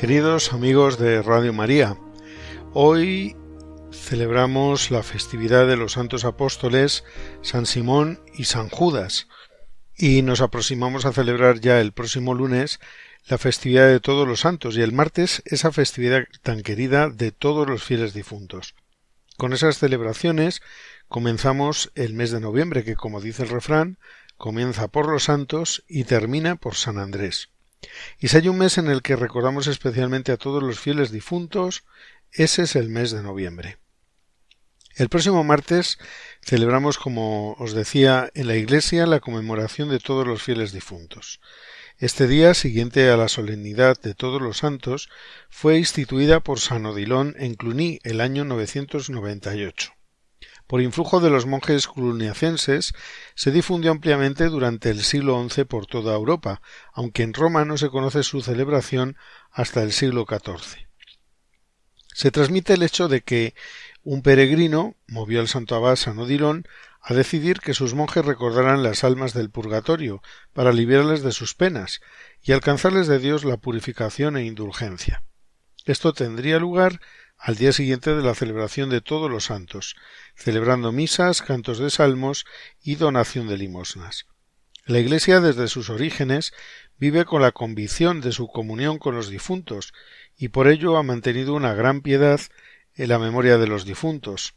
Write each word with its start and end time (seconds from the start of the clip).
Queridos 0.00 0.54
amigos 0.54 0.98
de 0.98 1.20
Radio 1.20 1.52
María, 1.52 1.98
hoy 2.72 3.36
celebramos 3.92 4.90
la 4.90 5.02
festividad 5.02 5.66
de 5.66 5.76
los 5.76 5.92
santos 5.92 6.24
apóstoles 6.24 7.04
San 7.42 7.66
Simón 7.66 8.18
y 8.32 8.44
San 8.44 8.70
Judas 8.70 9.28
y 9.94 10.22
nos 10.22 10.40
aproximamos 10.40 11.04
a 11.04 11.12
celebrar 11.12 11.60
ya 11.60 11.82
el 11.82 11.92
próximo 11.92 12.32
lunes 12.32 12.80
la 13.28 13.36
festividad 13.36 13.88
de 13.88 14.00
todos 14.00 14.26
los 14.26 14.40
santos 14.40 14.74
y 14.78 14.80
el 14.80 14.92
martes 14.92 15.42
esa 15.44 15.70
festividad 15.70 16.24
tan 16.40 16.62
querida 16.62 17.10
de 17.10 17.30
todos 17.30 17.68
los 17.68 17.84
fieles 17.84 18.14
difuntos. 18.14 18.74
Con 19.36 19.52
esas 19.52 19.76
celebraciones 19.76 20.62
comenzamos 21.08 21.92
el 21.94 22.14
mes 22.14 22.30
de 22.30 22.40
noviembre 22.40 22.84
que, 22.84 22.96
como 22.96 23.20
dice 23.20 23.42
el 23.42 23.50
refrán, 23.50 23.98
comienza 24.38 24.88
por 24.88 25.06
los 25.10 25.24
santos 25.24 25.84
y 25.86 26.04
termina 26.04 26.56
por 26.56 26.74
San 26.74 26.96
Andrés. 26.96 27.50
Y 28.18 28.28
si 28.28 28.36
hay 28.36 28.48
un 28.48 28.58
mes 28.58 28.78
en 28.78 28.88
el 28.88 29.02
que 29.02 29.16
recordamos 29.16 29.66
especialmente 29.66 30.32
a 30.32 30.36
todos 30.36 30.62
los 30.62 30.80
fieles 30.80 31.10
difuntos, 31.10 31.84
ese 32.32 32.62
es 32.62 32.76
el 32.76 32.88
mes 32.88 33.10
de 33.10 33.22
noviembre. 33.22 33.78
El 34.96 35.08
próximo 35.08 35.44
martes 35.44 35.98
celebramos, 36.42 36.98
como 36.98 37.54
os 37.54 37.72
decía, 37.72 38.30
en 38.34 38.48
la 38.48 38.56
Iglesia 38.56 39.06
la 39.06 39.20
conmemoración 39.20 39.88
de 39.88 39.98
todos 39.98 40.26
los 40.26 40.42
fieles 40.42 40.72
difuntos. 40.72 41.40
Este 41.96 42.26
día, 42.26 42.54
siguiente 42.54 43.08
a 43.08 43.16
la 43.16 43.28
solemnidad 43.28 44.00
de 44.00 44.14
todos 44.14 44.42
los 44.42 44.58
santos, 44.58 45.08
fue 45.48 45.78
instituida 45.78 46.40
por 46.40 46.60
San 46.60 46.86
Odilon 46.86 47.34
en 47.38 47.54
Cluny 47.54 48.00
el 48.02 48.20
año 48.20 48.44
998. 48.44 49.92
Por 50.70 50.80
influjo 50.80 51.18
de 51.18 51.30
los 51.30 51.46
monjes 51.46 51.88
cluniacenses, 51.88 52.92
se 53.34 53.50
difundió 53.50 53.90
ampliamente 53.90 54.44
durante 54.44 54.90
el 54.90 55.02
siglo 55.02 55.44
XI 55.48 55.64
por 55.64 55.86
toda 55.86 56.14
Europa, 56.14 56.62
aunque 56.92 57.24
en 57.24 57.34
Roma 57.34 57.64
no 57.64 57.76
se 57.76 57.88
conoce 57.88 58.22
su 58.22 58.40
celebración 58.40 59.16
hasta 59.50 59.82
el 59.82 59.90
siglo 59.90 60.26
XIV. 60.28 60.86
Se 62.14 62.30
transmite 62.30 62.74
el 62.74 62.84
hecho 62.84 63.08
de 63.08 63.22
que 63.22 63.56
un 64.04 64.22
peregrino 64.22 64.94
movió 65.08 65.40
al 65.40 65.48
santo 65.48 65.74
abad 65.74 65.96
San 65.96 66.20
Odilon 66.20 66.68
a 67.02 67.14
decidir 67.14 67.58
que 67.58 67.74
sus 67.74 67.94
monjes 67.94 68.24
recordaran 68.24 68.84
las 68.84 69.02
almas 69.02 69.34
del 69.34 69.50
purgatorio 69.50 70.22
para 70.52 70.70
aliviarles 70.70 71.24
de 71.24 71.32
sus 71.32 71.56
penas 71.56 72.00
y 72.44 72.52
alcanzarles 72.52 73.08
de 73.08 73.18
Dios 73.18 73.42
la 73.42 73.56
purificación 73.56 74.36
e 74.36 74.44
indulgencia. 74.44 75.24
Esto 75.84 76.12
tendría 76.12 76.60
lugar 76.60 77.00
al 77.40 77.56
día 77.56 77.72
siguiente 77.72 78.14
de 78.14 78.22
la 78.22 78.34
celebración 78.34 78.90
de 78.90 79.00
todos 79.00 79.30
los 79.30 79.46
santos, 79.46 79.96
celebrando 80.36 80.92
misas, 80.92 81.40
cantos 81.40 81.78
de 81.78 81.88
salmos 81.88 82.44
y 82.82 82.96
donación 82.96 83.48
de 83.48 83.56
limosnas. 83.56 84.26
La 84.84 84.98
Iglesia 84.98 85.40
desde 85.40 85.66
sus 85.68 85.88
orígenes 85.88 86.52
vive 86.98 87.24
con 87.24 87.40
la 87.40 87.52
convicción 87.52 88.20
de 88.20 88.32
su 88.32 88.48
comunión 88.48 88.98
con 88.98 89.14
los 89.14 89.30
difuntos 89.30 89.94
y 90.36 90.48
por 90.48 90.68
ello 90.68 90.98
ha 90.98 91.02
mantenido 91.02 91.54
una 91.54 91.72
gran 91.72 92.02
piedad 92.02 92.40
en 92.94 93.08
la 93.08 93.18
memoria 93.18 93.56
de 93.56 93.66
los 93.66 93.86
difuntos, 93.86 94.54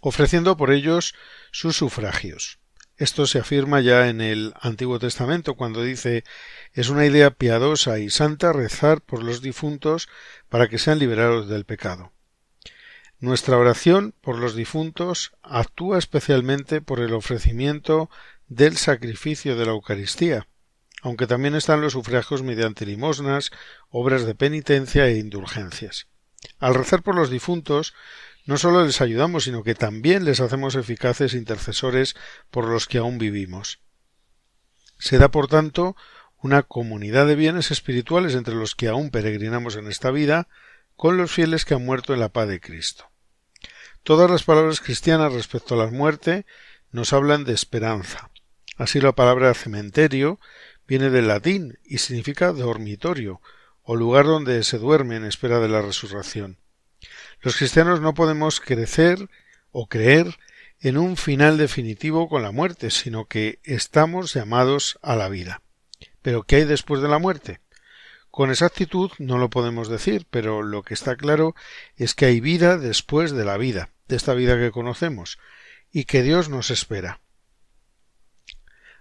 ofreciendo 0.00 0.58
por 0.58 0.70
ellos 0.70 1.14
sus 1.52 1.76
sufragios. 1.76 2.58
Esto 2.98 3.28
se 3.28 3.38
afirma 3.38 3.80
ya 3.80 4.08
en 4.08 4.20
el 4.20 4.52
Antiguo 4.60 4.98
Testamento 4.98 5.54
cuando 5.54 5.84
dice 5.84 6.24
es 6.72 6.88
una 6.88 7.06
idea 7.06 7.30
piadosa 7.30 8.00
y 8.00 8.10
santa 8.10 8.52
rezar 8.52 9.00
por 9.00 9.22
los 9.22 9.40
difuntos 9.40 10.08
para 10.48 10.68
que 10.68 10.78
sean 10.78 10.98
liberados 10.98 11.48
del 11.48 11.64
pecado. 11.64 12.12
Nuestra 13.20 13.56
oración 13.56 14.14
por 14.20 14.38
los 14.38 14.56
difuntos 14.56 15.32
actúa 15.42 15.98
especialmente 15.98 16.80
por 16.80 16.98
el 16.98 17.14
ofrecimiento 17.14 18.10
del 18.48 18.76
sacrificio 18.76 19.54
de 19.54 19.66
la 19.66 19.72
Eucaristía, 19.72 20.48
aunque 21.00 21.28
también 21.28 21.54
están 21.54 21.80
los 21.80 21.92
sufragios 21.92 22.42
mediante 22.42 22.84
limosnas, 22.84 23.52
obras 23.90 24.24
de 24.24 24.34
penitencia 24.34 25.06
e 25.06 25.18
indulgencias. 25.18 26.08
Al 26.58 26.74
rezar 26.74 27.02
por 27.02 27.14
los 27.14 27.30
difuntos 27.30 27.94
no 28.48 28.56
solo 28.56 28.82
les 28.82 29.02
ayudamos, 29.02 29.44
sino 29.44 29.62
que 29.62 29.74
también 29.74 30.24
les 30.24 30.40
hacemos 30.40 30.74
eficaces 30.74 31.34
intercesores 31.34 32.16
por 32.50 32.66
los 32.66 32.86
que 32.86 32.96
aún 32.96 33.18
vivimos. 33.18 33.80
Se 34.98 35.18
da, 35.18 35.30
por 35.30 35.48
tanto, 35.48 35.96
una 36.40 36.62
comunidad 36.62 37.26
de 37.26 37.36
bienes 37.36 37.70
espirituales 37.70 38.34
entre 38.34 38.54
los 38.54 38.74
que 38.74 38.88
aún 38.88 39.10
peregrinamos 39.10 39.76
en 39.76 39.86
esta 39.86 40.10
vida, 40.10 40.48
con 40.96 41.18
los 41.18 41.30
fieles 41.30 41.66
que 41.66 41.74
han 41.74 41.84
muerto 41.84 42.14
en 42.14 42.20
la 42.20 42.30
paz 42.30 42.48
de 42.48 42.58
Cristo. 42.58 43.10
Todas 44.02 44.30
las 44.30 44.44
palabras 44.44 44.80
cristianas 44.80 45.34
respecto 45.34 45.74
a 45.74 45.84
la 45.84 45.90
muerte 45.90 46.46
nos 46.90 47.12
hablan 47.12 47.44
de 47.44 47.52
esperanza. 47.52 48.30
Así 48.78 48.98
la 48.98 49.12
palabra 49.12 49.52
cementerio 49.52 50.40
viene 50.86 51.10
del 51.10 51.28
latín 51.28 51.78
y 51.84 51.98
significa 51.98 52.52
dormitorio, 52.52 53.42
o 53.82 53.94
lugar 53.94 54.24
donde 54.24 54.64
se 54.64 54.78
duerme 54.78 55.16
en 55.16 55.26
espera 55.26 55.58
de 55.58 55.68
la 55.68 55.82
resurrección. 55.82 56.56
Los 57.40 57.56
cristianos 57.56 58.00
no 58.00 58.14
podemos 58.14 58.60
crecer 58.60 59.28
o 59.70 59.86
creer 59.86 60.38
en 60.80 60.96
un 60.96 61.16
final 61.16 61.58
definitivo 61.58 62.28
con 62.28 62.42
la 62.42 62.52
muerte, 62.52 62.90
sino 62.90 63.26
que 63.26 63.60
estamos 63.64 64.34
llamados 64.34 64.98
a 65.02 65.16
la 65.16 65.28
vida. 65.28 65.62
Pero 66.22 66.42
¿qué 66.42 66.56
hay 66.56 66.64
después 66.64 67.02
de 67.02 67.08
la 67.08 67.18
muerte? 67.18 67.60
Con 68.30 68.50
exactitud 68.50 69.10
no 69.18 69.38
lo 69.38 69.50
podemos 69.50 69.88
decir, 69.88 70.26
pero 70.30 70.62
lo 70.62 70.82
que 70.82 70.94
está 70.94 71.16
claro 71.16 71.54
es 71.96 72.14
que 72.14 72.26
hay 72.26 72.40
vida 72.40 72.78
después 72.78 73.32
de 73.32 73.44
la 73.44 73.56
vida, 73.56 73.90
de 74.06 74.16
esta 74.16 74.34
vida 74.34 74.58
que 74.58 74.70
conocemos, 74.70 75.38
y 75.90 76.04
que 76.04 76.22
Dios 76.22 76.48
nos 76.48 76.70
espera. 76.70 77.20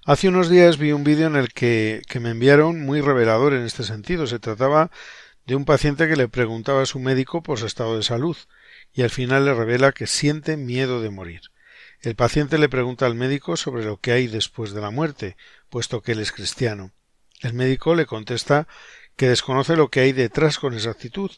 Hace 0.05 0.29
unos 0.29 0.49
días 0.49 0.77
vi 0.77 0.93
un 0.93 1.03
vídeo 1.03 1.27
en 1.27 1.35
el 1.35 1.49
que, 1.49 2.01
que 2.07 2.21
me 2.21 2.29
enviaron 2.29 2.81
muy 2.81 3.01
revelador 3.01 3.53
en 3.53 3.63
este 3.63 3.83
sentido. 3.83 4.25
Se 4.25 4.39
trataba 4.39 4.89
de 5.47 5.55
un 5.55 5.63
paciente 5.63 6.09
que 6.09 6.17
le 6.17 6.27
preguntaba 6.27 6.81
a 6.81 6.85
su 6.85 6.99
médico 6.99 7.41
por 7.41 7.57
su 7.57 7.65
estado 7.65 7.95
de 7.95 8.03
salud 8.03 8.35
y 8.93 9.01
al 9.01 9.09
final 9.09 9.45
le 9.45 9.53
revela 9.53 9.93
que 9.93 10.05
siente 10.05 10.57
miedo 10.57 11.01
de 11.01 11.09
morir. 11.09 11.41
El 12.01 12.15
paciente 12.15 12.57
le 12.57 12.67
pregunta 12.67 13.05
al 13.05 13.15
médico 13.15 13.55
sobre 13.55 13.85
lo 13.85 13.97
que 13.97 14.11
hay 14.11 14.27
después 14.27 14.73
de 14.73 14.81
la 14.81 14.91
muerte, 14.91 15.37
puesto 15.69 16.01
que 16.01 16.11
él 16.11 16.19
es 16.19 16.33
cristiano. 16.33 16.91
El 17.39 17.53
médico 17.53 17.95
le 17.95 18.05
contesta 18.05 18.67
que 19.15 19.29
desconoce 19.29 19.77
lo 19.77 19.89
que 19.89 20.01
hay 20.01 20.11
detrás 20.11 20.59
con 20.59 20.73
exactitud, 20.73 21.31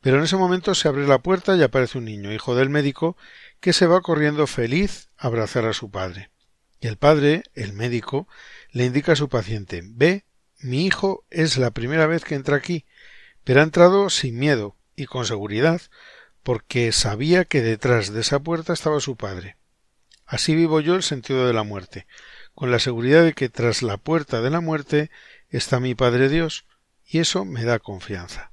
pero 0.00 0.18
en 0.18 0.24
ese 0.24 0.36
momento 0.36 0.74
se 0.74 0.88
abre 0.88 1.06
la 1.06 1.20
puerta 1.20 1.56
y 1.56 1.62
aparece 1.62 1.98
un 1.98 2.06
niño, 2.06 2.32
hijo 2.32 2.56
del 2.56 2.70
médico, 2.70 3.16
que 3.60 3.72
se 3.72 3.86
va 3.86 4.02
corriendo 4.02 4.48
feliz 4.48 5.10
a 5.16 5.28
abrazar 5.28 5.64
a 5.64 5.72
su 5.72 5.90
padre. 5.90 6.30
Y 6.80 6.88
el 6.88 6.96
padre, 6.96 7.44
el 7.54 7.72
médico, 7.72 8.26
le 8.72 8.84
indica 8.84 9.12
a 9.12 9.16
su 9.16 9.28
paciente 9.28 9.80
Ve, 9.84 10.24
mi 10.58 10.84
hijo 10.84 11.24
es 11.30 11.56
la 11.56 11.70
primera 11.70 12.06
vez 12.06 12.24
que 12.24 12.34
entra 12.34 12.56
aquí 12.56 12.84
pero 13.44 13.60
ha 13.60 13.62
entrado 13.62 14.10
sin 14.10 14.38
miedo 14.38 14.76
y 14.96 15.06
con 15.06 15.26
seguridad, 15.26 15.80
porque 16.42 16.92
sabía 16.92 17.44
que 17.44 17.62
detrás 17.62 18.12
de 18.12 18.20
esa 18.20 18.40
puerta 18.40 18.72
estaba 18.72 19.00
su 19.00 19.16
padre. 19.16 19.56
Así 20.26 20.54
vivo 20.54 20.80
yo 20.80 20.94
el 20.94 21.02
sentido 21.02 21.46
de 21.46 21.52
la 21.52 21.62
muerte, 21.62 22.06
con 22.54 22.70
la 22.70 22.78
seguridad 22.78 23.24
de 23.24 23.34
que 23.34 23.48
tras 23.48 23.82
la 23.82 23.96
puerta 23.98 24.40
de 24.40 24.50
la 24.50 24.60
muerte 24.60 25.10
está 25.48 25.80
mi 25.80 25.94
Padre 25.94 26.28
Dios, 26.28 26.66
y 27.06 27.18
eso 27.18 27.44
me 27.44 27.64
da 27.64 27.78
confianza. 27.78 28.52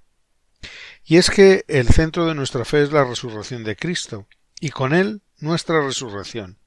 Y 1.04 1.18
es 1.18 1.30
que 1.30 1.64
el 1.68 1.88
centro 1.88 2.26
de 2.26 2.36
nuestra 2.36 2.66
fe 2.66 2.84
es 2.84 2.92
la 2.92 3.04
resurrección 3.04 3.64
de 3.64 3.76
Cristo, 3.76 4.28
y 4.60 4.70
con 4.70 4.94
él 4.94 5.22
nuestra 5.40 5.82
resurrección. 5.82 6.61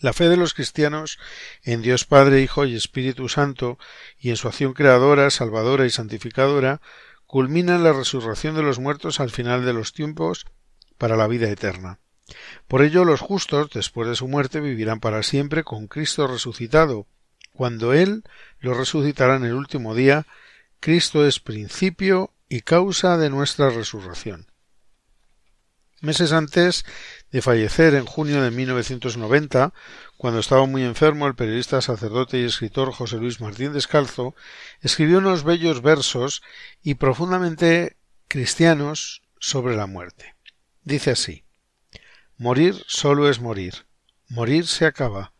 La 0.00 0.12
fe 0.12 0.28
de 0.28 0.36
los 0.36 0.52
cristianos 0.52 1.18
en 1.62 1.80
Dios 1.80 2.04
Padre, 2.04 2.42
Hijo 2.42 2.66
y 2.66 2.76
Espíritu 2.76 3.28
Santo 3.28 3.78
y 4.18 4.30
en 4.30 4.36
su 4.36 4.46
acción 4.46 4.74
creadora, 4.74 5.30
salvadora 5.30 5.86
y 5.86 5.90
santificadora 5.90 6.82
culmina 7.26 7.76
en 7.76 7.82
la 7.82 7.92
resurrección 7.92 8.54
de 8.54 8.62
los 8.62 8.78
muertos 8.78 9.20
al 9.20 9.30
final 9.30 9.64
de 9.64 9.72
los 9.72 9.92
tiempos 9.94 10.46
para 10.98 11.16
la 11.16 11.26
vida 11.26 11.48
eterna. 11.48 11.98
Por 12.68 12.82
ello 12.82 13.04
los 13.04 13.20
justos, 13.20 13.70
después 13.72 14.08
de 14.08 14.16
su 14.16 14.28
muerte, 14.28 14.60
vivirán 14.60 15.00
para 15.00 15.22
siempre 15.22 15.64
con 15.64 15.86
Cristo 15.86 16.26
resucitado. 16.26 17.06
Cuando 17.52 17.94
Él 17.94 18.24
los 18.58 18.76
resucitará 18.76 19.36
en 19.36 19.44
el 19.44 19.54
último 19.54 19.94
día, 19.94 20.26
Cristo 20.80 21.26
es 21.26 21.40
principio 21.40 22.32
y 22.48 22.60
causa 22.60 23.16
de 23.16 23.30
nuestra 23.30 23.70
resurrección. 23.70 24.46
Meses 26.06 26.30
antes 26.30 26.84
de 27.32 27.42
fallecer 27.42 27.96
en 27.96 28.06
junio 28.06 28.40
de 28.40 28.52
1990, 28.52 29.74
cuando 30.16 30.38
estaba 30.38 30.64
muy 30.64 30.84
enfermo, 30.84 31.26
el 31.26 31.34
periodista, 31.34 31.80
sacerdote 31.80 32.38
y 32.38 32.44
escritor 32.44 32.92
José 32.92 33.16
Luis 33.16 33.40
Martín 33.40 33.72
Descalzo 33.72 34.36
escribió 34.80 35.18
unos 35.18 35.42
bellos 35.42 35.82
versos 35.82 36.42
y 36.80 36.94
profundamente 36.94 37.96
cristianos 38.28 39.22
sobre 39.40 39.74
la 39.74 39.88
muerte. 39.88 40.36
Dice 40.84 41.10
así 41.10 41.42
Morir 42.36 42.84
solo 42.86 43.28
es 43.28 43.40
morir. 43.40 43.86
Morir 44.28 44.68
se 44.68 44.86
acaba. 44.86 45.32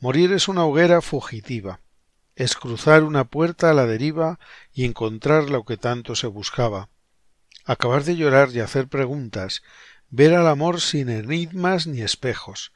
Morir 0.00 0.32
es 0.32 0.48
una 0.48 0.64
hoguera 0.64 1.02
fugitiva. 1.02 1.78
Es 2.34 2.56
cruzar 2.56 3.04
una 3.04 3.26
puerta 3.26 3.70
a 3.70 3.74
la 3.74 3.86
deriva 3.86 4.40
y 4.72 4.86
encontrar 4.86 5.50
lo 5.50 5.64
que 5.64 5.76
tanto 5.76 6.16
se 6.16 6.26
buscaba. 6.26 6.88
Acabar 7.64 8.02
de 8.02 8.16
llorar 8.16 8.50
y 8.50 8.58
hacer 8.58 8.88
preguntas, 8.88 9.62
ver 10.10 10.34
al 10.34 10.48
amor 10.48 10.80
sin 10.80 11.08
enigmas 11.08 11.86
ni 11.86 12.02
espejos, 12.02 12.72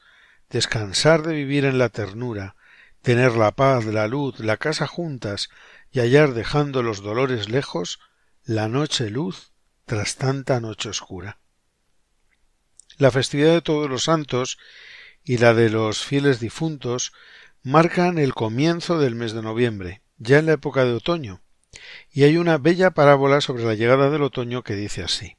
descansar 0.49 1.23
de 1.23 1.33
vivir 1.33 1.65
en 1.65 1.77
la 1.77 1.89
ternura, 1.89 2.55
tener 3.01 3.33
la 3.33 3.51
paz, 3.51 3.85
la 3.85 4.07
luz, 4.07 4.39
la 4.39 4.57
casa 4.57 4.87
juntas 4.87 5.49
y 5.91 5.99
hallar 5.99 6.33
dejando 6.33 6.81
los 6.81 7.01
dolores 7.01 7.49
lejos 7.49 7.99
la 8.43 8.69
noche 8.69 9.09
luz 9.09 9.51
tras 9.85 10.15
tanta 10.15 10.59
noche 10.59 10.89
oscura. 10.89 11.39
La 12.97 13.11
festividad 13.11 13.51
de 13.51 13.61
todos 13.61 13.89
los 13.89 14.05
santos 14.05 14.57
y 15.23 15.37
la 15.37 15.53
de 15.53 15.69
los 15.69 16.03
fieles 16.03 16.39
difuntos 16.39 17.11
marcan 17.61 18.17
el 18.17 18.33
comienzo 18.33 18.97
del 18.97 19.15
mes 19.15 19.33
de 19.33 19.41
noviembre, 19.41 20.01
ya 20.17 20.39
en 20.39 20.45
la 20.45 20.53
época 20.53 20.85
de 20.85 20.93
otoño, 20.93 21.41
y 22.09 22.23
hay 22.23 22.37
una 22.37 22.57
bella 22.57 22.91
parábola 22.91 23.41
sobre 23.41 23.65
la 23.65 23.73
llegada 23.73 24.09
del 24.09 24.21
otoño 24.21 24.63
que 24.63 24.75
dice 24.75 25.03
así 25.03 25.35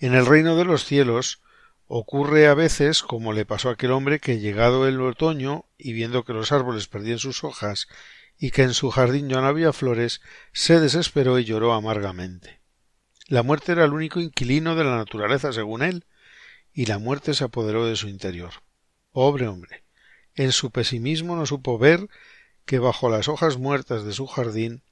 en 0.00 0.14
el 0.14 0.26
reino 0.26 0.56
de 0.56 0.64
los 0.64 0.84
cielos 0.84 1.40
ocurre 1.86 2.46
a 2.46 2.54
veces 2.54 3.02
como 3.02 3.32
le 3.32 3.44
pasó 3.44 3.68
a 3.68 3.72
aquel 3.72 3.92
hombre 3.92 4.18
que 4.18 4.38
llegado 4.38 4.88
el 4.88 5.00
otoño 5.00 5.66
y 5.76 5.92
viendo 5.92 6.24
que 6.24 6.32
los 6.32 6.52
árboles 6.52 6.88
perdían 6.88 7.18
sus 7.18 7.44
hojas 7.44 7.88
y 8.38 8.50
que 8.50 8.62
en 8.62 8.72
su 8.72 8.90
jardín 8.90 9.28
ya 9.28 9.40
no 9.40 9.46
había 9.46 9.72
flores, 9.72 10.22
se 10.52 10.80
desesperó 10.80 11.38
y 11.38 11.44
lloró 11.44 11.74
amargamente. 11.74 12.60
La 13.26 13.42
muerte 13.42 13.72
era 13.72 13.84
el 13.84 13.92
único 13.92 14.18
inquilino 14.18 14.74
de 14.76 14.84
la 14.84 14.96
naturaleza 14.96 15.52
según 15.52 15.82
él, 15.82 16.06
y 16.72 16.86
la 16.86 16.98
muerte 16.98 17.34
se 17.34 17.44
apoderó 17.44 17.86
de 17.86 17.96
su 17.96 18.08
interior. 18.08 18.50
Pobre 19.12 19.46
hombre. 19.46 19.84
En 20.34 20.52
su 20.52 20.70
pesimismo 20.70 21.36
no 21.36 21.44
supo 21.44 21.76
ver 21.76 22.08
que 22.64 22.78
bajo 22.78 23.10
las 23.10 23.28
hojas 23.28 23.58
muertas 23.58 24.04
de 24.04 24.12
su 24.12 24.26
jardín 24.26 24.82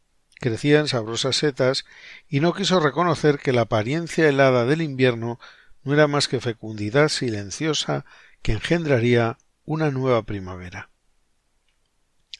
crecían 0.40 0.88
sabrosas 0.88 1.36
setas 1.36 1.84
y 2.28 2.40
no 2.40 2.54
quiso 2.54 2.80
reconocer 2.80 3.38
que 3.38 3.52
la 3.52 3.62
apariencia 3.62 4.28
helada 4.28 4.64
del 4.64 4.82
invierno 4.82 5.38
no 5.82 5.94
era 5.94 6.06
más 6.06 6.28
que 6.28 6.40
fecundidad 6.40 7.08
silenciosa 7.08 8.04
que 8.42 8.52
engendraría 8.52 9.38
una 9.64 9.90
nueva 9.90 10.22
primavera. 10.22 10.90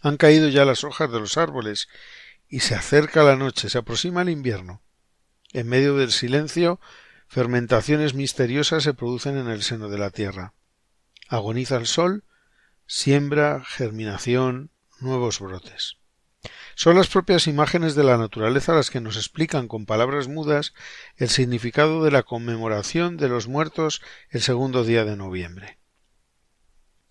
Han 0.02 0.16
caído 0.16 0.48
ya 0.48 0.64
las 0.64 0.84
hojas 0.84 1.10
de 1.10 1.18
los 1.18 1.36
árboles 1.36 1.88
y 2.48 2.60
se 2.60 2.74
acerca 2.74 3.22
la 3.22 3.36
noche, 3.36 3.68
se 3.68 3.78
aproxima 3.78 4.22
el 4.22 4.30
invierno. 4.30 4.82
En 5.52 5.68
medio 5.68 5.96
del 5.96 6.12
silencio, 6.12 6.80
fermentaciones 7.26 8.14
misteriosas 8.14 8.84
se 8.84 8.94
producen 8.94 9.36
en 9.36 9.48
el 9.48 9.62
seno 9.62 9.88
de 9.88 9.98
la 9.98 10.10
tierra. 10.10 10.54
Agoniza 11.28 11.76
el 11.76 11.86
sol, 11.86 12.24
siembra, 12.86 13.62
germinación, 13.66 14.70
nuevos 15.00 15.40
brotes. 15.40 15.97
Son 16.80 16.94
las 16.94 17.08
propias 17.08 17.48
imágenes 17.48 17.96
de 17.96 18.04
la 18.04 18.18
naturaleza 18.18 18.72
las 18.72 18.90
que 18.90 19.00
nos 19.00 19.16
explican 19.16 19.66
con 19.66 19.84
palabras 19.84 20.28
mudas 20.28 20.74
el 21.16 21.28
significado 21.28 22.04
de 22.04 22.12
la 22.12 22.22
conmemoración 22.22 23.16
de 23.16 23.28
los 23.28 23.48
muertos 23.48 24.00
el 24.30 24.42
segundo 24.42 24.84
día 24.84 25.04
de 25.04 25.16
noviembre. 25.16 25.80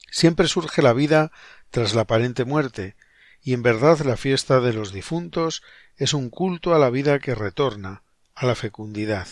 Siempre 0.10 0.48
surge 0.48 0.82
la 0.82 0.94
vida 0.94 1.34
tras 1.70 1.96
la 1.96 2.04
aparente 2.04 2.46
muerte, 2.46 2.96
y 3.42 3.52
en 3.52 3.62
verdad 3.62 4.00
la 4.06 4.16
fiesta 4.16 4.62
de 4.62 4.72
los 4.72 4.94
difuntos 4.94 5.64
es 5.98 6.14
un 6.14 6.30
culto 6.30 6.74
a 6.74 6.80
la 6.80 6.90
vida 6.90 7.20
que 7.20 7.36
retorna, 7.36 8.04
a 8.36 8.46
la 8.46 8.56
fecundidad, 8.56 9.28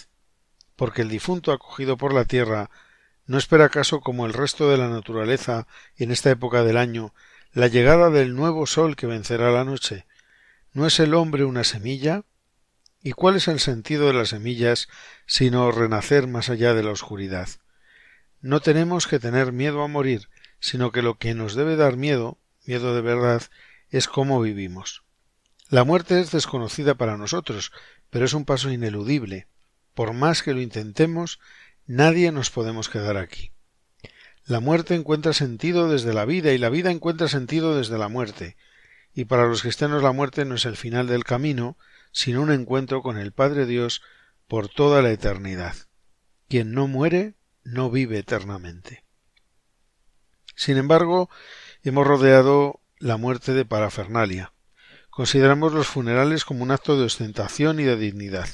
porque 0.75 1.03
el 1.03 1.07
difunto 1.07 1.53
acogido 1.53 1.95
por 1.95 2.13
la 2.13 2.25
tierra 2.25 2.69
no 3.25 3.37
espera 3.37 3.63
acaso 3.63 4.01
como 4.01 4.25
el 4.25 4.33
resto 4.33 4.69
de 4.69 4.75
la 4.75 4.89
naturaleza 4.89 5.65
en 5.95 6.11
esta 6.11 6.29
época 6.29 6.65
del 6.65 6.75
año 6.75 7.13
la 7.53 7.67
llegada 7.67 8.09
del 8.09 8.35
nuevo 8.35 8.67
sol 8.67 8.97
que 8.97 9.07
vencerá 9.07 9.49
la 9.49 9.63
noche, 9.63 10.05
¿No 10.75 10.85
es 10.85 10.99
el 10.99 11.13
hombre 11.13 11.45
una 11.45 11.63
semilla? 11.63 12.25
¿Y 13.01 13.13
cuál 13.13 13.37
es 13.37 13.47
el 13.47 13.61
sentido 13.61 14.07
de 14.07 14.13
las 14.13 14.27
semillas 14.27 14.89
sino 15.25 15.71
renacer 15.71 16.27
más 16.27 16.49
allá 16.49 16.73
de 16.73 16.83
la 16.83 16.91
oscuridad? 16.91 17.47
No 18.41 18.59
tenemos 18.59 19.07
que 19.07 19.17
tener 19.17 19.53
miedo 19.53 19.81
a 19.83 19.87
morir, 19.87 20.27
sino 20.59 20.91
que 20.91 21.01
lo 21.01 21.17
que 21.17 21.33
nos 21.33 21.55
debe 21.55 21.77
dar 21.77 21.95
miedo, 21.95 22.39
miedo 22.65 22.93
de 22.93 22.99
verdad, 22.99 23.43
es 23.89 24.09
cómo 24.09 24.41
vivimos. 24.41 25.05
La 25.69 25.85
muerte 25.85 26.19
es 26.19 26.31
desconocida 26.31 26.95
para 26.95 27.15
nosotros, 27.15 27.71
pero 28.09 28.25
es 28.25 28.33
un 28.33 28.43
paso 28.43 28.69
ineludible. 28.69 29.47
Por 29.93 30.11
más 30.11 30.43
que 30.43 30.53
lo 30.53 30.59
intentemos, 30.59 31.39
nadie 31.87 32.33
nos 32.33 32.51
podemos 32.51 32.89
quedar 32.89 33.15
aquí. 33.15 33.53
La 34.43 34.59
muerte 34.59 34.93
encuentra 34.93 35.31
sentido 35.31 35.87
desde 35.87 36.13
la 36.13 36.25
vida 36.25 36.51
y 36.51 36.57
la 36.57 36.67
vida 36.67 36.91
encuentra 36.91 37.29
sentido 37.29 37.77
desde 37.77 37.97
la 37.97 38.09
muerte 38.09 38.57
y 39.15 39.25
para 39.25 39.47
los 39.47 39.61
cristianos 39.61 40.03
la 40.03 40.11
muerte 40.11 40.43
no 40.43 40.55
es 40.55 40.65
el 40.65 40.75
final 40.75 41.07
del 41.07 41.23
camino, 41.23 41.77
sino 42.11 42.41
un 42.41 42.51
encuentro 42.51 43.01
con 43.01 43.17
el 43.17 43.31
Padre 43.31 43.65
Dios 43.65 44.01
por 44.47 44.67
toda 44.67 45.01
la 45.01 45.11
eternidad. 45.11 45.75
Quien 46.49 46.73
no 46.73 46.87
muere 46.87 47.35
no 47.63 47.89
vive 47.89 48.19
eternamente. 48.19 49.05
Sin 50.53 50.77
embargo, 50.77 51.29
hemos 51.81 52.05
rodeado 52.05 52.81
la 52.99 53.15
muerte 53.15 53.53
de 53.53 53.63
parafernalia. 53.63 54.53
Consideramos 55.09 55.71
los 55.71 55.87
funerales 55.87 56.43
como 56.43 56.63
un 56.63 56.71
acto 56.71 56.97
de 56.97 57.05
ostentación 57.05 57.79
y 57.79 57.83
de 57.83 57.95
dignidad, 57.95 58.49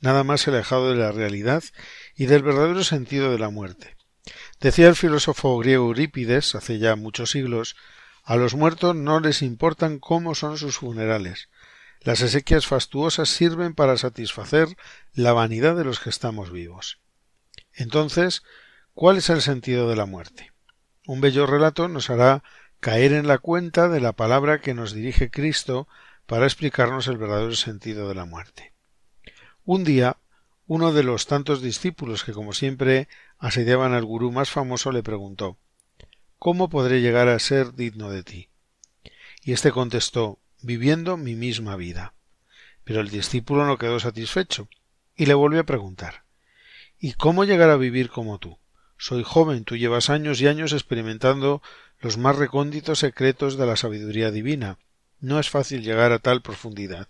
nada 0.00 0.24
más 0.24 0.48
alejado 0.48 0.90
de 0.90 0.96
la 0.96 1.12
realidad 1.12 1.62
y 2.16 2.26
del 2.26 2.42
verdadero 2.42 2.82
sentido 2.82 3.30
de 3.30 3.38
la 3.38 3.50
muerte. 3.50 3.96
Decía 4.60 4.88
el 4.88 4.96
filósofo 4.96 5.56
griego 5.58 5.86
Eurípides 5.86 6.56
hace 6.56 6.80
ya 6.80 6.96
muchos 6.96 7.30
siglos 7.30 7.76
a 8.28 8.36
los 8.36 8.54
muertos 8.54 8.94
no 8.94 9.20
les 9.20 9.40
importan 9.40 9.98
cómo 9.98 10.34
son 10.34 10.58
sus 10.58 10.76
funerales. 10.76 11.48
Las 12.02 12.20
exequias 12.20 12.66
fastuosas 12.66 13.30
sirven 13.30 13.74
para 13.74 13.96
satisfacer 13.96 14.68
la 15.14 15.32
vanidad 15.32 15.74
de 15.74 15.84
los 15.84 15.98
que 15.98 16.10
estamos 16.10 16.52
vivos. 16.52 17.00
Entonces, 17.72 18.42
¿cuál 18.92 19.16
es 19.16 19.30
el 19.30 19.40
sentido 19.40 19.88
de 19.88 19.96
la 19.96 20.04
muerte? 20.04 20.52
Un 21.06 21.22
bello 21.22 21.46
relato 21.46 21.88
nos 21.88 22.10
hará 22.10 22.42
caer 22.80 23.14
en 23.14 23.26
la 23.26 23.38
cuenta 23.38 23.88
de 23.88 24.00
la 24.00 24.12
palabra 24.12 24.60
que 24.60 24.74
nos 24.74 24.92
dirige 24.92 25.30
Cristo 25.30 25.88
para 26.26 26.44
explicarnos 26.44 27.06
el 27.06 27.16
verdadero 27.16 27.54
sentido 27.54 28.10
de 28.10 28.14
la 28.14 28.26
muerte. 28.26 28.74
Un 29.64 29.84
día, 29.84 30.18
uno 30.66 30.92
de 30.92 31.02
los 31.02 31.28
tantos 31.28 31.62
discípulos 31.62 32.24
que 32.24 32.34
como 32.34 32.52
siempre 32.52 33.08
asediaban 33.38 33.94
al 33.94 34.04
gurú 34.04 34.30
más 34.32 34.50
famoso 34.50 34.92
le 34.92 35.02
preguntó 35.02 35.56
¿Cómo 36.38 36.68
podré 36.68 37.00
llegar 37.00 37.28
a 37.28 37.38
ser 37.40 37.74
digno 37.74 38.10
de 38.10 38.22
ti? 38.22 38.48
Y 39.42 39.52
éste 39.52 39.72
contestó 39.72 40.38
viviendo 40.62 41.16
mi 41.16 41.34
misma 41.34 41.74
vida. 41.74 42.14
Pero 42.84 43.00
el 43.00 43.10
discípulo 43.10 43.66
no 43.66 43.76
quedó 43.76 43.98
satisfecho 43.98 44.68
y 45.16 45.26
le 45.26 45.34
volvió 45.34 45.60
a 45.60 45.64
preguntar 45.66 46.22
¿Y 47.00 47.14
cómo 47.14 47.44
llegar 47.44 47.70
a 47.70 47.76
vivir 47.76 48.08
como 48.08 48.38
tú? 48.38 48.56
Soy 48.98 49.24
joven, 49.24 49.64
tú 49.64 49.76
llevas 49.76 50.10
años 50.10 50.40
y 50.40 50.46
años 50.46 50.72
experimentando 50.72 51.60
los 51.98 52.18
más 52.18 52.36
recónditos 52.36 53.00
secretos 53.00 53.56
de 53.56 53.66
la 53.66 53.76
sabiduría 53.76 54.30
divina. 54.30 54.78
No 55.18 55.40
es 55.40 55.50
fácil 55.50 55.82
llegar 55.82 56.12
a 56.12 56.20
tal 56.20 56.40
profundidad. 56.40 57.08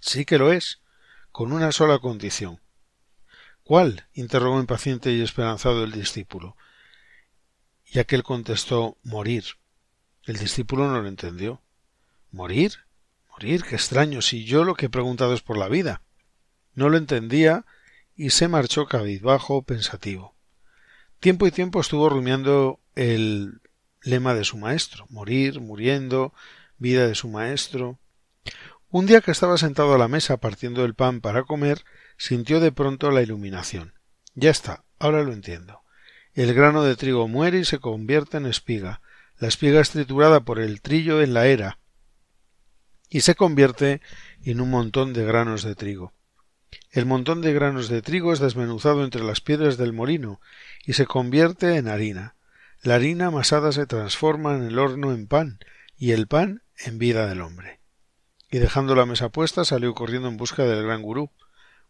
Sí 0.00 0.26
que 0.26 0.36
lo 0.36 0.52
es, 0.52 0.80
con 1.32 1.52
una 1.52 1.72
sola 1.72 1.98
condición. 2.00 2.60
¿Cuál? 3.62 4.06
interrogó 4.12 4.60
impaciente 4.60 5.10
y 5.12 5.22
esperanzado 5.22 5.84
el 5.84 5.92
discípulo 5.92 6.54
y 7.90 7.98
aquel 7.98 8.22
contestó 8.22 8.98
morir. 9.02 9.44
El 10.24 10.36
discípulo 10.36 10.88
no 10.88 11.00
lo 11.00 11.08
entendió. 11.08 11.62
¿Morir? 12.30 12.72
¿Morir? 13.30 13.62
Qué 13.62 13.74
extraño, 13.74 14.20
si 14.20 14.44
yo 14.44 14.64
lo 14.64 14.74
que 14.74 14.86
he 14.86 14.90
preguntado 14.90 15.32
es 15.32 15.42
por 15.42 15.56
la 15.56 15.68
vida. 15.68 16.02
No 16.74 16.88
lo 16.88 16.98
entendía 16.98 17.64
y 18.14 18.30
se 18.30 18.48
marchó 18.48 18.86
cabizbajo, 18.86 19.62
pensativo. 19.62 20.34
Tiempo 21.20 21.46
y 21.46 21.50
tiempo 21.50 21.80
estuvo 21.80 22.08
rumiando 22.08 22.80
el 22.94 23.60
lema 24.02 24.34
de 24.34 24.44
su 24.44 24.56
maestro 24.56 25.06
morir, 25.10 25.60
muriendo, 25.60 26.32
vida 26.78 27.06
de 27.06 27.14
su 27.14 27.28
maestro. 27.28 27.98
Un 28.90 29.06
día 29.06 29.20
que 29.20 29.30
estaba 29.30 29.58
sentado 29.58 29.94
a 29.94 29.98
la 29.98 30.08
mesa 30.08 30.38
partiendo 30.38 30.84
el 30.84 30.94
pan 30.94 31.20
para 31.20 31.44
comer, 31.44 31.84
sintió 32.16 32.60
de 32.60 32.72
pronto 32.72 33.10
la 33.10 33.22
iluminación. 33.22 33.94
Ya 34.34 34.50
está, 34.50 34.84
ahora 34.98 35.22
lo 35.22 35.32
entiendo. 35.32 35.82
El 36.38 36.54
grano 36.54 36.84
de 36.84 36.94
trigo 36.94 37.26
muere 37.26 37.58
y 37.58 37.64
se 37.64 37.80
convierte 37.80 38.36
en 38.36 38.46
espiga. 38.46 39.00
La 39.40 39.48
espiga 39.48 39.80
es 39.80 39.90
triturada 39.90 40.38
por 40.38 40.60
el 40.60 40.80
trillo 40.80 41.20
en 41.20 41.34
la 41.34 41.48
era 41.48 41.80
y 43.10 43.22
se 43.22 43.34
convierte 43.34 44.00
en 44.44 44.60
un 44.60 44.70
montón 44.70 45.12
de 45.12 45.24
granos 45.24 45.64
de 45.64 45.74
trigo. 45.74 46.12
El 46.92 47.06
montón 47.06 47.40
de 47.40 47.52
granos 47.52 47.88
de 47.88 48.02
trigo 48.02 48.32
es 48.32 48.38
desmenuzado 48.38 49.02
entre 49.02 49.24
las 49.24 49.40
piedras 49.40 49.78
del 49.78 49.92
molino 49.92 50.40
y 50.86 50.92
se 50.92 51.06
convierte 51.06 51.74
en 51.74 51.88
harina. 51.88 52.36
La 52.84 52.94
harina 52.94 53.26
amasada 53.26 53.72
se 53.72 53.86
transforma 53.86 54.54
en 54.54 54.62
el 54.62 54.78
horno 54.78 55.12
en 55.12 55.26
pan 55.26 55.58
y 55.96 56.12
el 56.12 56.28
pan 56.28 56.62
en 56.76 57.00
vida 57.00 57.26
del 57.26 57.40
hombre. 57.40 57.80
Y 58.48 58.58
dejando 58.58 58.94
la 58.94 59.06
mesa 59.06 59.30
puesta 59.30 59.64
salió 59.64 59.92
corriendo 59.92 60.28
en 60.28 60.36
busca 60.36 60.62
del 60.62 60.84
gran 60.84 61.02
gurú. 61.02 61.32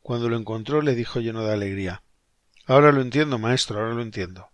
Cuando 0.01 0.31
lo 0.31 0.39
encontró 0.39 0.81
le 0.81 0.95
dijo 0.95 1.21
lleno 1.21 1.45
de 1.45 1.53
alegría 1.53 2.03
Ahora 2.69 2.93
lo 2.93 3.01
entiendo, 3.01 3.39
maestro, 3.39 3.81
ahora 3.81 3.95
lo 3.95 4.03
entiendo. 4.03 4.51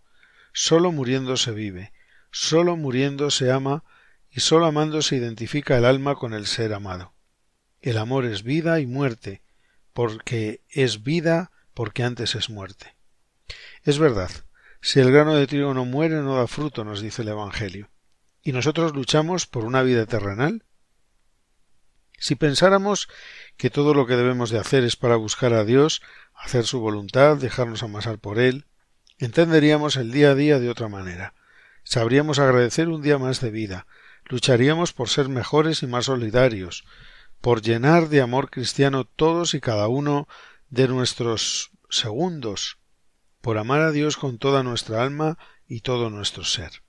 Solo 0.53 0.93
muriendo 0.93 1.35
se 1.35 1.51
vive, 1.51 1.91
solo 2.31 2.77
muriendo 2.77 3.29
se 3.29 3.51
ama 3.51 3.83
y 4.31 4.39
solo 4.39 4.65
amando 4.65 5.01
se 5.01 5.17
identifica 5.17 5.77
el 5.77 5.83
alma 5.83 6.15
con 6.15 6.33
el 6.33 6.47
ser 6.47 6.73
amado. 6.73 7.13
El 7.81 7.97
amor 7.97 8.23
es 8.23 8.43
vida 8.43 8.79
y 8.79 8.87
muerte, 8.87 9.41
porque 9.91 10.61
es 10.69 11.03
vida 11.03 11.51
porque 11.73 12.03
antes 12.03 12.35
es 12.35 12.49
muerte. 12.49 12.95
Es 13.83 13.99
verdad, 13.99 14.31
si 14.81 15.01
el 15.01 15.11
grano 15.11 15.35
de 15.35 15.45
trigo 15.45 15.73
no 15.73 15.83
muere 15.83 16.15
no 16.21 16.37
da 16.37 16.47
fruto, 16.47 16.85
nos 16.85 17.01
dice 17.01 17.21
el 17.21 17.27
Evangelio. 17.27 17.89
¿Y 18.41 18.53
nosotros 18.53 18.95
luchamos 18.95 19.45
por 19.45 19.65
una 19.65 19.83
vida 19.83 20.05
terrenal? 20.05 20.63
Si 22.25 22.33
pensáramos 22.33 23.07
que 23.55 23.69
todo 23.69 23.93
lo 23.93 24.07
que 24.07 24.15
debemos 24.15 24.49
de 24.49 24.57
hacer 24.57 24.83
es 24.83 24.95
para 24.95 25.15
buscar 25.15 25.53
a 25.53 25.63
Dios, 25.63 26.01
hacer 26.33 26.65
su 26.65 26.79
voluntad, 26.79 27.37
dejarnos 27.37 27.83
amasar 27.83 28.17
por 28.17 28.39
Él, 28.39 28.65
entenderíamos 29.19 29.95
el 29.95 30.11
día 30.11 30.31
a 30.31 30.33
día 30.33 30.57
de 30.57 30.71
otra 30.71 30.87
manera. 30.87 31.35
Sabríamos 31.83 32.39
agradecer 32.39 32.89
un 32.89 33.03
día 33.03 33.19
más 33.19 33.41
de 33.41 33.51
vida, 33.51 33.85
lucharíamos 34.25 34.91
por 34.91 35.07
ser 35.07 35.29
mejores 35.29 35.83
y 35.83 35.85
más 35.85 36.05
solidarios, 36.05 36.83
por 37.41 37.61
llenar 37.61 38.09
de 38.09 38.21
amor 38.21 38.49
cristiano 38.49 39.05
todos 39.05 39.53
y 39.53 39.61
cada 39.61 39.87
uno 39.87 40.27
de 40.71 40.87
nuestros 40.87 41.69
segundos, 41.91 42.79
por 43.39 43.59
amar 43.59 43.81
a 43.81 43.91
Dios 43.91 44.17
con 44.17 44.39
toda 44.39 44.63
nuestra 44.63 45.03
alma 45.03 45.37
y 45.67 45.81
todo 45.81 46.09
nuestro 46.09 46.43
ser. 46.43 46.84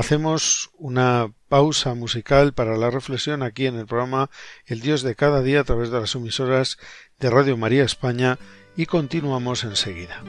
Hacemos 0.00 0.70
una 0.78 1.30
pausa 1.50 1.92
musical 1.92 2.54
para 2.54 2.78
la 2.78 2.88
reflexión 2.88 3.42
aquí 3.42 3.66
en 3.66 3.76
el 3.76 3.84
programa 3.84 4.30
El 4.64 4.80
Dios 4.80 5.02
de 5.02 5.14
cada 5.14 5.42
día 5.42 5.60
a 5.60 5.64
través 5.64 5.90
de 5.90 6.00
las 6.00 6.14
emisoras 6.14 6.78
de 7.18 7.28
Radio 7.28 7.58
María 7.58 7.84
España 7.84 8.38
y 8.78 8.86
continuamos 8.86 9.62
enseguida. 9.64 10.24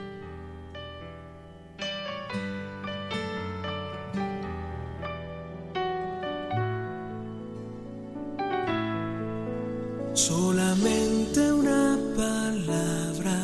Solamente 10.14 11.50
una 11.50 11.98
palabra, 12.18 13.40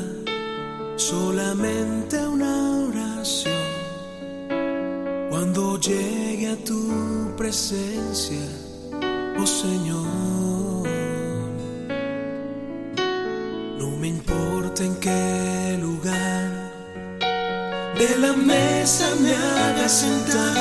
solamente 0.98 2.18
una 2.28 2.82
oración. 2.90 3.67
Cuando 5.40 5.80
llegue 5.80 6.50
a 6.50 6.56
tu 6.64 7.36
presencia, 7.38 8.42
oh 9.40 9.46
Señor, 9.46 10.88
no 13.78 13.92
me 13.98 14.08
importa 14.08 14.84
en 14.84 14.96
qué 14.96 15.78
lugar 15.80 16.72
de 18.00 18.18
la 18.18 18.34
mesa 18.34 19.14
me 19.22 19.36
haga 19.36 19.88
sentar. 19.88 20.58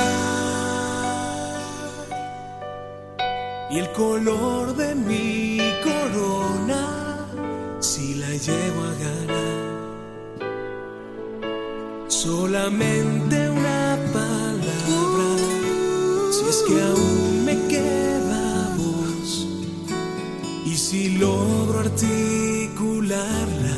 y 3.71 3.79
el 3.79 3.91
color 3.93 4.75
de 4.75 4.93
mi 4.93 5.59
corona 5.83 7.25
si 7.79 8.13
la 8.13 8.29
llevo 8.29 8.83
a 8.83 8.93
ganar. 9.05 9.57
Solamente 12.07 13.46
si 20.89 21.17
logro 21.17 21.79
articularla 21.79 23.77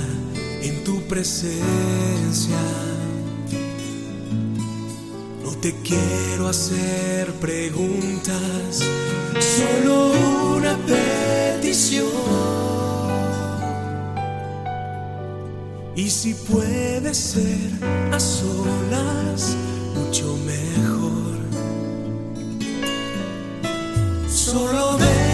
en 0.62 0.84
tu 0.84 1.02
presencia. 1.08 2.62
No 5.44 5.52
te 5.60 5.74
quiero 5.82 6.48
hacer 6.48 7.34
preguntas 7.42 8.84
solo 9.40 10.12
una 10.58 10.78
petición. 10.86 12.06
Y 15.96 16.12
si 16.12 16.36
puede 16.36 17.16
ser 17.16 17.72
a 18.14 18.20
solas, 18.20 19.56
mucho 19.96 20.38
mejor. 20.46 21.40
Solo 24.30 24.98
déjame 25.00 25.29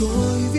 porque 0.00 0.14
estoy 0.14 0.49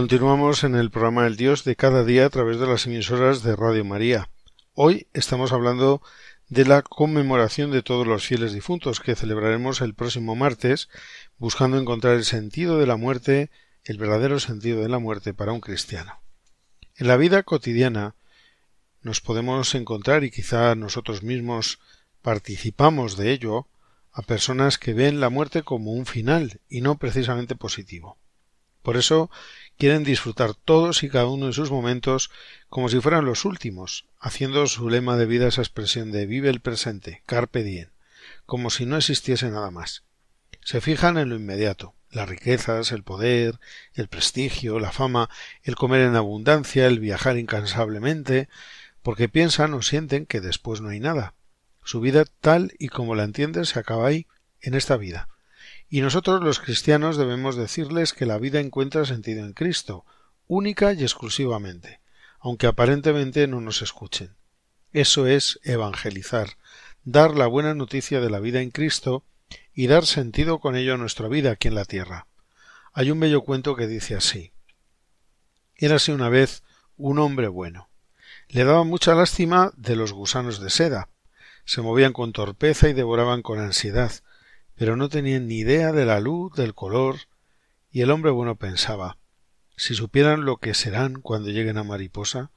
Continuamos 0.00 0.64
en 0.64 0.76
el 0.76 0.90
programa 0.90 1.26
El 1.26 1.36
Dios 1.36 1.62
de 1.64 1.76
cada 1.76 2.04
día 2.04 2.24
a 2.24 2.30
través 2.30 2.58
de 2.58 2.66
las 2.66 2.86
emisoras 2.86 3.42
de 3.42 3.54
Radio 3.54 3.84
María. 3.84 4.30
Hoy 4.72 5.08
estamos 5.12 5.52
hablando 5.52 6.00
de 6.48 6.64
la 6.64 6.80
conmemoración 6.80 7.70
de 7.70 7.82
todos 7.82 8.06
los 8.06 8.26
fieles 8.26 8.54
difuntos 8.54 8.98
que 8.98 9.14
celebraremos 9.14 9.82
el 9.82 9.92
próximo 9.92 10.34
martes, 10.36 10.88
buscando 11.36 11.78
encontrar 11.78 12.14
el 12.14 12.24
sentido 12.24 12.78
de 12.78 12.86
la 12.86 12.96
muerte, 12.96 13.50
el 13.84 13.98
verdadero 13.98 14.40
sentido 14.40 14.80
de 14.80 14.88
la 14.88 14.98
muerte 14.98 15.34
para 15.34 15.52
un 15.52 15.60
cristiano. 15.60 16.22
En 16.96 17.06
la 17.06 17.18
vida 17.18 17.42
cotidiana 17.42 18.14
nos 19.02 19.20
podemos 19.20 19.74
encontrar 19.74 20.24
y 20.24 20.30
quizá 20.30 20.74
nosotros 20.76 21.22
mismos 21.22 21.78
participamos 22.22 23.18
de 23.18 23.32
ello 23.32 23.68
a 24.12 24.22
personas 24.22 24.78
que 24.78 24.94
ven 24.94 25.20
la 25.20 25.28
muerte 25.28 25.62
como 25.62 25.92
un 25.92 26.06
final 26.06 26.62
y 26.70 26.80
no 26.80 26.96
precisamente 26.96 27.54
positivo. 27.54 28.16
Por 28.82 28.96
eso 28.96 29.30
quieren 29.80 30.04
disfrutar 30.04 30.52
todos 30.52 31.02
y 31.04 31.08
cada 31.08 31.24
uno 31.28 31.46
de 31.46 31.54
sus 31.54 31.70
momentos 31.70 32.30
como 32.68 32.90
si 32.90 33.00
fueran 33.00 33.24
los 33.24 33.46
últimos, 33.46 34.04
haciendo 34.18 34.66
su 34.66 34.90
lema 34.90 35.16
de 35.16 35.24
vida 35.24 35.48
esa 35.48 35.62
expresión 35.62 36.12
de 36.12 36.26
vive 36.26 36.50
el 36.50 36.60
presente, 36.60 37.22
carpe 37.24 37.62
diem, 37.62 37.88
como 38.44 38.68
si 38.68 38.84
no 38.84 38.98
existiese 38.98 39.48
nada 39.48 39.70
más. 39.70 40.04
Se 40.62 40.82
fijan 40.82 41.16
en 41.16 41.30
lo 41.30 41.36
inmediato, 41.36 41.94
las 42.10 42.28
riquezas, 42.28 42.92
el 42.92 43.04
poder, 43.04 43.58
el 43.94 44.08
prestigio, 44.08 44.80
la 44.80 44.92
fama, 44.92 45.30
el 45.62 45.76
comer 45.76 46.02
en 46.02 46.14
abundancia, 46.14 46.86
el 46.86 47.00
viajar 47.00 47.38
incansablemente, 47.38 48.50
porque 49.02 49.30
piensan 49.30 49.72
o 49.72 49.80
sienten 49.80 50.26
que 50.26 50.42
después 50.42 50.82
no 50.82 50.90
hay 50.90 51.00
nada. 51.00 51.32
Su 51.84 52.00
vida 52.02 52.26
tal 52.42 52.74
y 52.78 52.88
como 52.88 53.14
la 53.14 53.24
entienden 53.24 53.64
se 53.64 53.78
acaba 53.78 54.08
ahí, 54.08 54.26
en 54.60 54.74
esta 54.74 54.98
vida. 54.98 55.30
Y 55.90 56.02
nosotros 56.02 56.40
los 56.42 56.60
cristianos 56.60 57.16
debemos 57.16 57.56
decirles 57.56 58.12
que 58.12 58.24
la 58.24 58.38
vida 58.38 58.60
encuentra 58.60 59.04
sentido 59.04 59.44
en 59.44 59.52
Cristo, 59.52 60.06
única 60.46 60.92
y 60.92 61.02
exclusivamente, 61.02 62.00
aunque 62.38 62.68
aparentemente 62.68 63.48
no 63.48 63.60
nos 63.60 63.82
escuchen. 63.82 64.36
Eso 64.92 65.26
es 65.26 65.58
evangelizar, 65.64 66.50
dar 67.02 67.34
la 67.34 67.48
buena 67.48 67.74
noticia 67.74 68.20
de 68.20 68.30
la 68.30 68.38
vida 68.38 68.60
en 68.60 68.70
Cristo 68.70 69.24
y 69.74 69.88
dar 69.88 70.06
sentido 70.06 70.60
con 70.60 70.76
ello 70.76 70.94
a 70.94 70.96
nuestra 70.96 71.26
vida 71.26 71.50
aquí 71.50 71.66
en 71.66 71.74
la 71.74 71.84
tierra. 71.84 72.28
Hay 72.92 73.10
un 73.10 73.18
bello 73.18 73.42
cuento 73.42 73.74
que 73.74 73.88
dice 73.88 74.14
así. 74.14 74.52
Érase 75.74 76.12
una 76.12 76.28
vez 76.28 76.62
un 76.96 77.18
hombre 77.18 77.48
bueno. 77.48 77.88
Le 78.48 78.64
daba 78.64 78.84
mucha 78.84 79.14
lástima 79.16 79.72
de 79.76 79.96
los 79.96 80.12
gusanos 80.12 80.60
de 80.60 80.70
seda. 80.70 81.08
Se 81.64 81.82
movían 81.82 82.12
con 82.12 82.32
torpeza 82.32 82.88
y 82.88 82.92
devoraban 82.92 83.42
con 83.42 83.58
ansiedad, 83.58 84.12
pero 84.80 84.96
no 84.96 85.10
tenían 85.10 85.46
ni 85.46 85.58
idea 85.58 85.92
de 85.92 86.06
la 86.06 86.20
luz, 86.20 86.54
del 86.54 86.72
color, 86.72 87.16
y 87.90 88.00
el 88.00 88.10
hombre 88.10 88.30
bueno 88.30 88.56
pensaba 88.56 89.18
si 89.76 89.94
supieran 89.94 90.46
lo 90.46 90.56
que 90.56 90.72
serán 90.72 91.20
cuando 91.20 91.50
lleguen 91.50 91.76
a 91.76 91.84
Mariposa, 91.84 92.50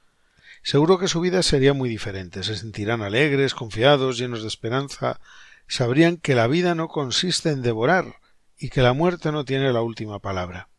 seguro 0.62 0.98
que 0.98 1.06
su 1.06 1.20
vida 1.20 1.42
sería 1.42 1.74
muy 1.74 1.90
diferente. 1.90 2.42
Se 2.42 2.56
sentirán 2.56 3.02
alegres, 3.02 3.52
confiados, 3.52 4.16
llenos 4.16 4.40
de 4.40 4.48
esperanza, 4.48 5.20
sabrían 5.68 6.16
que 6.16 6.34
la 6.34 6.46
vida 6.46 6.74
no 6.74 6.88
consiste 6.88 7.50
en 7.50 7.60
devorar 7.60 8.20
y 8.56 8.70
que 8.70 8.80
la 8.80 8.94
muerte 8.94 9.30
no 9.30 9.44
tiene 9.44 9.70
la 9.74 9.82
última 9.82 10.18
palabra. 10.18 10.70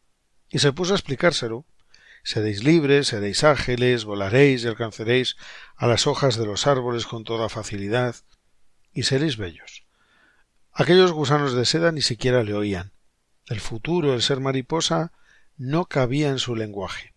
Y 0.49 0.57
se 0.57 0.73
puso 0.73 0.93
a 0.93 0.97
explicárselo. 0.97 1.67
Seréis 2.23 2.63
libres, 2.63 3.09
seréis 3.09 3.43
ágiles, 3.43 4.03
volaréis 4.03 4.63
y 4.63 4.67
alcanzaréis 4.67 5.35
a 5.75 5.85
las 5.85 6.07
hojas 6.07 6.37
de 6.37 6.47
los 6.47 6.65
árboles 6.65 7.05
con 7.05 7.23
toda 7.23 7.49
facilidad, 7.49 8.15
y 8.93 9.03
seréis 9.03 9.37
bellos. 9.37 9.84
Aquellos 10.77 11.13
gusanos 11.13 11.53
de 11.53 11.63
seda 11.63 11.93
ni 11.93 12.01
siquiera 12.01 12.43
le 12.43 12.53
oían. 12.53 12.91
El 13.45 13.61
futuro, 13.61 14.13
el 14.13 14.21
ser 14.21 14.41
mariposa, 14.41 15.13
no 15.55 15.85
cabía 15.85 16.27
en 16.27 16.37
su 16.37 16.53
lenguaje. 16.53 17.13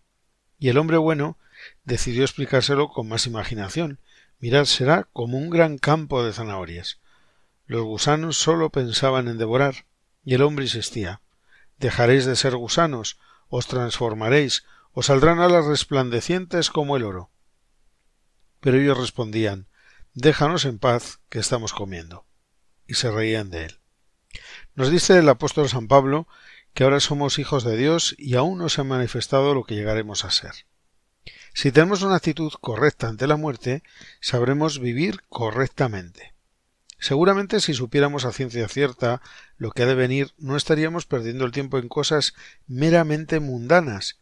Y 0.57 0.69
el 0.69 0.77
hombre 0.77 0.95
bueno 0.95 1.37
decidió 1.83 2.23
explicárselo 2.23 2.87
con 2.87 3.09
más 3.09 3.27
imaginación. 3.27 3.99
Mirad, 4.39 4.63
será 4.63 5.09
como 5.11 5.37
un 5.37 5.49
gran 5.49 5.77
campo 5.77 6.23
de 6.23 6.31
zanahorias. 6.31 7.01
Los 7.65 7.83
gusanos 7.83 8.37
sólo 8.37 8.69
pensaban 8.69 9.27
en 9.27 9.37
devorar, 9.37 9.85
y 10.23 10.35
el 10.35 10.41
hombre 10.41 10.63
insistía 10.63 11.21
dejaréis 11.79 12.25
de 12.25 12.37
ser 12.37 12.55
gusanos, 12.55 13.19
os 13.49 13.67
transformaréis, 13.67 14.63
os 14.93 15.07
saldrán 15.07 15.39
alas 15.39 15.65
resplandecientes 15.65 16.69
como 16.69 16.95
el 16.95 17.03
oro. 17.03 17.29
Pero 18.61 18.77
ellos 18.77 18.97
respondían 18.97 19.67
déjanos 20.13 20.63
en 20.63 20.79
paz, 20.79 21.19
que 21.29 21.39
estamos 21.39 21.73
comiendo. 21.73 22.28
Y 22.89 22.95
se 22.95 23.11
reían 23.11 23.51
de 23.51 23.65
él. 23.65 23.79
Nos 24.73 24.89
dice 24.89 25.19
el 25.19 25.29
apóstol 25.29 25.69
San 25.69 25.87
Pablo 25.87 26.27
que 26.73 26.83
ahora 26.83 26.99
somos 26.99 27.37
hijos 27.37 27.63
de 27.63 27.77
Dios 27.77 28.15
y 28.17 28.35
aún 28.35 28.57
no 28.57 28.67
se 28.67 28.81
ha 28.81 28.83
manifestado 28.83 29.53
lo 29.53 29.63
que 29.63 29.75
llegaremos 29.75 30.25
a 30.25 30.31
ser. 30.31 30.53
Si 31.53 31.71
tenemos 31.71 32.01
una 32.01 32.15
actitud 32.15 32.51
correcta 32.59 33.07
ante 33.07 33.27
la 33.27 33.37
muerte, 33.37 33.83
sabremos 34.21 34.79
vivir 34.79 35.21
correctamente. 35.29 36.33
Seguramente 36.97 37.59
si 37.59 37.73
supiéramos 37.73 38.25
a 38.25 38.31
ciencia 38.31 38.67
cierta 38.67 39.21
lo 39.57 39.71
que 39.71 39.83
ha 39.83 39.85
de 39.85 39.95
venir, 39.95 40.33
no 40.37 40.57
estaríamos 40.57 41.05
perdiendo 41.05 41.45
el 41.45 41.51
tiempo 41.51 41.77
en 41.77 41.89
cosas 41.89 42.33
meramente 42.67 43.39
mundanas, 43.39 44.19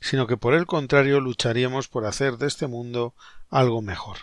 sino 0.00 0.26
que 0.26 0.36
por 0.36 0.54
el 0.54 0.66
contrario 0.66 1.20
lucharíamos 1.20 1.88
por 1.88 2.06
hacer 2.06 2.38
de 2.38 2.46
este 2.46 2.66
mundo 2.66 3.14
algo 3.50 3.82
mejor. 3.82 4.18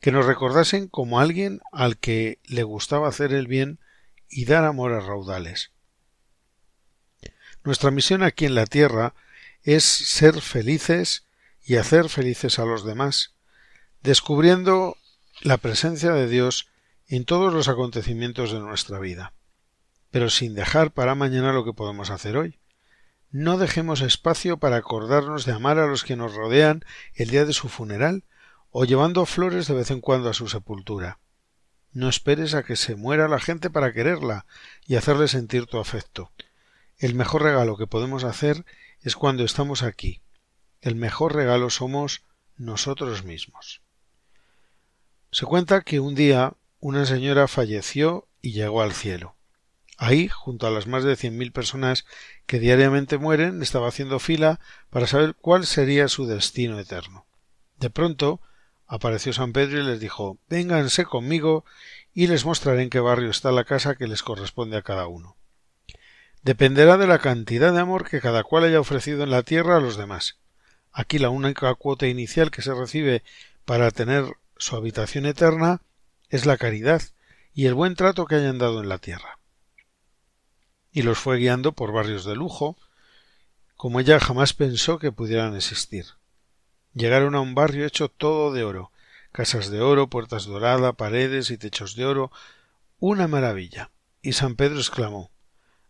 Que 0.00 0.12
nos 0.12 0.26
recordasen 0.26 0.88
como 0.88 1.20
alguien 1.20 1.60
al 1.72 1.98
que 1.98 2.38
le 2.44 2.62
gustaba 2.62 3.08
hacer 3.08 3.32
el 3.32 3.46
bien 3.46 3.78
y 4.28 4.44
dar 4.44 4.64
amor 4.64 4.92
a 4.92 5.00
raudales. 5.00 5.72
Nuestra 7.64 7.90
misión 7.90 8.22
aquí 8.22 8.46
en 8.46 8.54
la 8.54 8.66
tierra 8.66 9.14
es 9.62 9.84
ser 9.84 10.40
felices 10.40 11.26
y 11.62 11.76
hacer 11.76 12.08
felices 12.08 12.58
a 12.58 12.64
los 12.64 12.84
demás, 12.84 13.34
descubriendo 14.02 14.96
la 15.42 15.58
presencia 15.58 16.12
de 16.12 16.26
Dios 16.26 16.68
en 17.06 17.24
todos 17.24 17.52
los 17.52 17.68
acontecimientos 17.68 18.52
de 18.52 18.60
nuestra 18.60 18.98
vida, 18.98 19.34
pero 20.10 20.30
sin 20.30 20.54
dejar 20.54 20.92
para 20.92 21.14
mañana 21.14 21.52
lo 21.52 21.64
que 21.64 21.72
podemos 21.72 22.10
hacer 22.10 22.36
hoy. 22.36 22.58
No 23.30 23.58
dejemos 23.58 24.00
espacio 24.00 24.56
para 24.56 24.76
acordarnos 24.76 25.44
de 25.44 25.52
amar 25.52 25.78
a 25.78 25.86
los 25.86 26.02
que 26.02 26.16
nos 26.16 26.34
rodean 26.34 26.84
el 27.14 27.30
día 27.30 27.44
de 27.44 27.52
su 27.52 27.68
funeral 27.68 28.24
o 28.70 28.84
llevando 28.84 29.26
flores 29.26 29.66
de 29.66 29.74
vez 29.74 29.90
en 29.90 30.00
cuando 30.00 30.30
a 30.30 30.34
su 30.34 30.48
sepultura. 30.48 31.18
No 31.92 32.08
esperes 32.08 32.54
a 32.54 32.62
que 32.62 32.76
se 32.76 32.94
muera 32.94 33.28
la 33.28 33.40
gente 33.40 33.68
para 33.68 33.92
quererla 33.92 34.46
y 34.86 34.96
hacerle 34.96 35.28
sentir 35.28 35.66
tu 35.66 35.78
afecto. 35.78 36.30
El 36.98 37.14
mejor 37.14 37.42
regalo 37.42 37.76
que 37.76 37.86
podemos 37.86 38.24
hacer 38.24 38.64
es 39.02 39.16
cuando 39.16 39.44
estamos 39.44 39.82
aquí. 39.82 40.20
El 40.80 40.94
mejor 40.94 41.34
regalo 41.34 41.70
somos 41.70 42.22
nosotros 42.56 43.24
mismos. 43.24 43.82
Se 45.32 45.46
cuenta 45.46 45.80
que 45.80 46.00
un 46.00 46.14
día 46.14 46.54
una 46.78 47.06
señora 47.06 47.48
falleció 47.48 48.28
y 48.40 48.52
llegó 48.52 48.82
al 48.82 48.92
cielo. 48.92 49.36
Ahí, 49.96 50.28
junto 50.28 50.66
a 50.66 50.70
las 50.70 50.86
más 50.86 51.04
de 51.04 51.14
cien 51.16 51.36
mil 51.36 51.52
personas 51.52 52.06
que 52.46 52.58
diariamente 52.58 53.18
mueren, 53.18 53.62
estaba 53.62 53.88
haciendo 53.88 54.18
fila 54.18 54.60
para 54.88 55.06
saber 55.06 55.34
cuál 55.34 55.66
sería 55.66 56.08
su 56.08 56.26
destino 56.26 56.78
eterno. 56.78 57.26
De 57.78 57.90
pronto 57.90 58.40
apareció 58.90 59.32
San 59.32 59.52
Pedro 59.52 59.80
y 59.80 59.84
les 59.84 60.00
dijo 60.00 60.38
Vénganse 60.48 61.04
conmigo 61.04 61.64
y 62.12 62.26
les 62.26 62.44
mostraré 62.44 62.82
en 62.82 62.90
qué 62.90 63.00
barrio 63.00 63.30
está 63.30 63.52
la 63.52 63.64
casa 63.64 63.94
que 63.94 64.06
les 64.06 64.22
corresponde 64.22 64.76
a 64.76 64.82
cada 64.82 65.06
uno 65.06 65.36
dependerá 66.42 66.96
de 66.96 67.06
la 67.06 67.18
cantidad 67.18 67.72
de 67.72 67.80
amor 67.80 68.08
que 68.08 68.20
cada 68.20 68.42
cual 68.42 68.64
haya 68.64 68.80
ofrecido 68.80 69.22
en 69.22 69.30
la 69.30 69.42
tierra 69.42 69.76
a 69.76 69.80
los 69.80 69.96
demás. 69.96 70.38
Aquí 70.92 71.18
la 71.18 71.30
única 71.30 71.72
cuota 71.74 72.06
inicial 72.06 72.50
que 72.50 72.62
se 72.62 72.74
recibe 72.74 73.22
para 73.64 73.90
tener 73.90 74.24
su 74.56 74.76
habitación 74.76 75.26
eterna 75.26 75.82
es 76.28 76.46
la 76.46 76.56
caridad 76.56 77.02
y 77.52 77.66
el 77.66 77.74
buen 77.74 77.94
trato 77.94 78.26
que 78.26 78.36
hayan 78.36 78.58
dado 78.58 78.80
en 78.80 78.88
la 78.88 78.98
tierra. 78.98 79.38
Y 80.92 81.02
los 81.02 81.18
fue 81.18 81.38
guiando 81.38 81.72
por 81.72 81.92
barrios 81.92 82.24
de 82.24 82.34
lujo, 82.34 82.76
como 83.76 84.00
ella 84.00 84.18
jamás 84.18 84.54
pensó 84.54 84.98
que 84.98 85.12
pudieran 85.12 85.54
existir. 85.54 86.06
Llegaron 86.94 87.34
a 87.34 87.40
un 87.40 87.54
barrio 87.54 87.86
hecho 87.86 88.08
todo 88.08 88.52
de 88.52 88.64
oro, 88.64 88.90
casas 89.32 89.70
de 89.70 89.80
oro, 89.80 90.08
puertas 90.08 90.44
doradas, 90.44 90.96
paredes 90.96 91.50
y 91.50 91.58
techos 91.58 91.94
de 91.94 92.06
oro, 92.06 92.32
una 92.98 93.28
maravilla. 93.28 93.90
Y 94.22 94.32
San 94.32 94.56
Pedro 94.56 94.78
exclamó 94.78 95.30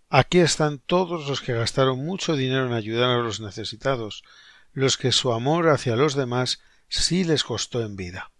Aquí 0.09 0.41
están 0.41 0.79
todos 0.79 1.29
los 1.29 1.41
que 1.41 1.55
gastaron 1.55 2.05
mucho 2.05 2.35
dinero 2.35 2.67
en 2.67 2.73
ayudar 2.73 3.11
a 3.11 3.23
los 3.23 3.41
necesitados, 3.41 4.25
los 4.73 4.97
que 4.97 5.13
su 5.13 5.33
amor 5.33 5.69
hacia 5.69 5.97
los 5.97 6.15
demás 6.15 6.61
sí 6.89 7.25
les 7.25 7.45
costó 7.45 7.83
en 7.83 7.97
vida. 7.97 8.33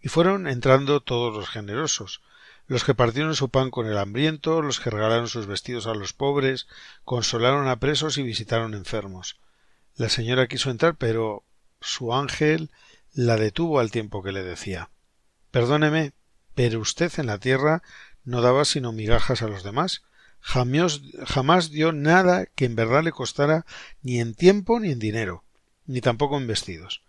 Y 0.00 0.08
fueron 0.08 0.46
entrando 0.46 1.00
todos 1.00 1.34
los 1.34 1.48
generosos, 1.48 2.20
los 2.66 2.84
que 2.84 2.94
partieron 2.94 3.34
su 3.34 3.48
pan 3.48 3.70
con 3.70 3.86
el 3.86 3.96
hambriento, 3.96 4.60
los 4.60 4.80
que 4.80 4.90
regalaron 4.90 5.28
sus 5.28 5.46
vestidos 5.46 5.86
a 5.86 5.94
los 5.94 6.12
pobres, 6.12 6.66
consolaron 7.04 7.66
a 7.68 7.80
presos 7.80 8.18
y 8.18 8.22
visitaron 8.22 8.74
enfermos. 8.74 9.38
La 9.96 10.08
señora 10.08 10.48
quiso 10.48 10.70
entrar, 10.70 10.96
pero 10.96 11.44
su 11.80 12.12
ángel 12.12 12.70
la 13.12 13.36
detuvo 13.36 13.80
al 13.80 13.90
tiempo 13.90 14.22
que 14.22 14.32
le 14.32 14.42
decía 14.42 14.90
Perdóneme, 15.50 16.12
pero 16.54 16.80
usted 16.80 17.12
en 17.18 17.26
la 17.26 17.38
tierra 17.38 17.82
no 18.24 18.42
daba 18.42 18.64
sino 18.64 18.92
migajas 18.92 19.42
a 19.42 19.48
los 19.48 19.62
demás, 19.62 20.02
jamás, 20.40 21.70
dio 21.70 21.92
nada 21.92 22.46
que 22.46 22.64
en 22.64 22.76
verdad 22.76 23.02
le 23.02 23.12
costara 23.12 23.64
ni 24.02 24.20
en 24.20 24.34
tiempo 24.34 24.80
ni 24.80 24.90
en 24.90 24.98
dinero, 24.98 25.44
ni 25.86 26.00
tampoco 26.00 26.36
en 26.36 26.46
vestidos. 26.46 27.02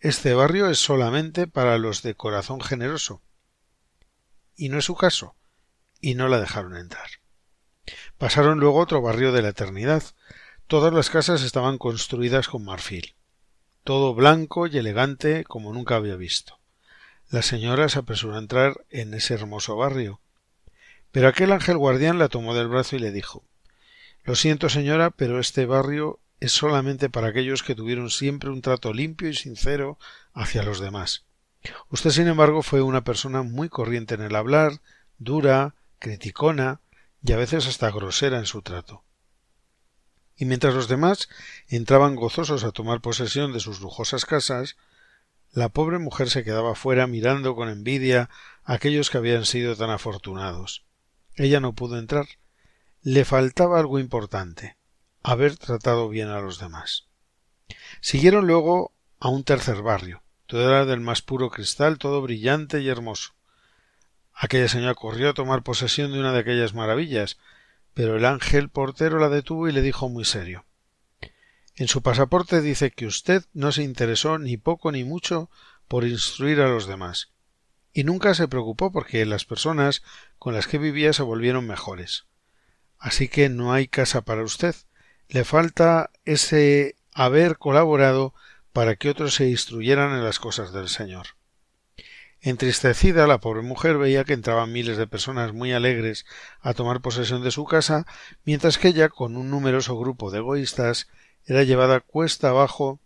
Este 0.00 0.34
barrio 0.34 0.68
es 0.68 0.78
solamente 0.78 1.46
para 1.46 1.78
los 1.78 2.02
de 2.02 2.14
corazón 2.14 2.60
generoso. 2.60 3.22
Y 4.56 4.68
no 4.68 4.78
es 4.78 4.84
su 4.84 4.96
caso, 4.96 5.36
y 6.00 6.14
no 6.14 6.28
la 6.28 6.40
dejaron 6.40 6.76
entrar. 6.76 7.08
Pasaron 8.18 8.58
luego 8.58 8.78
otro 8.78 9.00
barrio 9.00 9.32
de 9.32 9.42
la 9.42 9.50
eternidad. 9.50 10.02
Todas 10.66 10.92
las 10.92 11.10
casas 11.10 11.42
estaban 11.42 11.78
construidas 11.78 12.48
con 12.48 12.64
marfil, 12.64 13.14
todo 13.84 14.14
blanco 14.14 14.66
y 14.66 14.78
elegante 14.78 15.44
como 15.44 15.72
nunca 15.72 15.96
había 15.96 16.16
visto. 16.16 16.58
La 17.30 17.42
señora 17.42 17.88
se 17.88 17.98
apresuró 17.98 18.36
a 18.36 18.38
entrar 18.38 18.84
en 18.90 19.14
ese 19.14 19.34
hermoso 19.34 19.76
barrio, 19.76 20.20
pero 21.10 21.28
aquel 21.28 21.52
ángel 21.52 21.78
guardián 21.78 22.18
la 22.18 22.28
tomó 22.28 22.54
del 22.54 22.68
brazo 22.68 22.96
y 22.96 22.98
le 22.98 23.10
dijo 23.10 23.44
Lo 24.24 24.34
siento, 24.34 24.68
señora, 24.68 25.10
pero 25.10 25.40
este 25.40 25.66
barrio 25.66 26.20
es 26.40 26.52
solamente 26.52 27.08
para 27.08 27.28
aquellos 27.28 27.62
que 27.62 27.74
tuvieron 27.74 28.10
siempre 28.10 28.50
un 28.50 28.62
trato 28.62 28.92
limpio 28.92 29.28
y 29.28 29.34
sincero 29.34 29.98
hacia 30.32 30.62
los 30.62 30.80
demás. 30.80 31.24
Usted, 31.88 32.10
sin 32.10 32.26
embargo, 32.26 32.62
fue 32.62 32.82
una 32.82 33.04
persona 33.04 33.42
muy 33.42 33.68
corriente 33.68 34.14
en 34.14 34.22
el 34.22 34.34
hablar, 34.34 34.80
dura, 35.18 35.74
criticona 35.98 36.80
y 37.24 37.32
a 37.32 37.36
veces 37.36 37.66
hasta 37.66 37.90
grosera 37.90 38.38
en 38.38 38.46
su 38.46 38.62
trato. 38.62 39.04
Y 40.36 40.44
mientras 40.44 40.74
los 40.74 40.88
demás 40.88 41.28
entraban 41.68 42.16
gozosos 42.16 42.64
a 42.64 42.72
tomar 42.72 43.00
posesión 43.00 43.52
de 43.52 43.60
sus 43.60 43.80
lujosas 43.80 44.24
casas, 44.24 44.76
la 45.52 45.68
pobre 45.68 45.98
mujer 45.98 46.30
se 46.30 46.44
quedaba 46.44 46.74
fuera 46.74 47.06
mirando 47.06 47.54
con 47.54 47.68
envidia 47.68 48.30
a 48.64 48.74
aquellos 48.74 49.10
que 49.10 49.18
habían 49.18 49.44
sido 49.44 49.76
tan 49.76 49.90
afortunados. 49.90 50.84
Ella 51.36 51.60
no 51.60 51.74
pudo 51.74 51.98
entrar. 51.98 52.26
Le 53.02 53.24
faltaba 53.24 53.78
algo 53.78 53.98
importante 53.98 54.76
haber 55.22 55.56
tratado 55.56 56.08
bien 56.08 56.28
a 56.28 56.40
los 56.40 56.58
demás. 56.58 57.06
Siguieron 58.00 58.46
luego 58.46 58.92
a 59.20 59.28
un 59.28 59.44
tercer 59.44 59.82
barrio, 59.82 60.22
Todo 60.46 60.68
era 60.68 60.84
del 60.84 61.00
más 61.00 61.22
puro 61.22 61.50
cristal, 61.50 61.98
todo 61.98 62.20
brillante 62.20 62.80
y 62.80 62.88
hermoso. 62.88 63.34
Aquella 64.34 64.68
señora 64.68 64.94
corrió 64.94 65.30
a 65.30 65.34
tomar 65.34 65.62
posesión 65.62 66.12
de 66.12 66.20
una 66.20 66.32
de 66.32 66.40
aquellas 66.40 66.74
maravillas, 66.74 67.38
pero 67.94 68.16
el 68.16 68.24
ángel 68.24 68.68
portero 68.68 69.18
la 69.18 69.28
detuvo 69.28 69.68
y 69.68 69.72
le 69.72 69.82
dijo 69.82 70.08
muy 70.08 70.24
serio 70.24 70.64
En 71.76 71.88
su 71.88 72.02
pasaporte 72.02 72.60
dice 72.60 72.90
que 72.90 73.06
usted 73.06 73.44
no 73.52 73.72
se 73.72 73.82
interesó 73.82 74.38
ni 74.38 74.56
poco 74.56 74.92
ni 74.92 75.04
mucho 75.04 75.50
por 75.88 76.04
instruir 76.04 76.60
a 76.60 76.68
los 76.68 76.86
demás, 76.86 77.32
y 77.92 78.04
nunca 78.04 78.34
se 78.34 78.48
preocupó 78.48 78.90
porque 78.92 79.24
las 79.26 79.44
personas 79.44 80.02
con 80.38 80.54
las 80.54 80.66
que 80.66 80.78
vivía 80.78 81.12
se 81.12 81.22
volvieron 81.22 81.66
mejores. 81.66 82.26
Así 82.98 83.28
que 83.28 83.48
no 83.48 83.72
hay 83.72 83.88
casa 83.88 84.22
para 84.22 84.42
usted. 84.42 84.74
Le 85.28 85.44
falta 85.44 86.10
ese 86.24 86.96
haber 87.12 87.58
colaborado 87.58 88.34
para 88.72 88.96
que 88.96 89.10
otros 89.10 89.34
se 89.34 89.48
instruyeran 89.48 90.12
en 90.12 90.24
las 90.24 90.38
cosas 90.38 90.72
del 90.72 90.88
Señor. 90.88 91.26
Entristecida, 92.44 93.28
la 93.28 93.38
pobre 93.38 93.62
mujer 93.62 93.98
veía 93.98 94.24
que 94.24 94.32
entraban 94.32 94.72
miles 94.72 94.96
de 94.96 95.06
personas 95.06 95.52
muy 95.52 95.72
alegres 95.72 96.26
a 96.60 96.74
tomar 96.74 97.00
posesión 97.00 97.44
de 97.44 97.52
su 97.52 97.64
casa, 97.66 98.04
mientras 98.44 98.78
que 98.78 98.88
ella, 98.88 99.08
con 99.10 99.36
un 99.36 99.48
numeroso 99.48 99.96
grupo 99.96 100.32
de 100.32 100.38
egoístas, 100.38 101.06
era 101.44 101.62
llevada 101.62 102.00
cuesta 102.00 102.48
abajo 102.48 102.98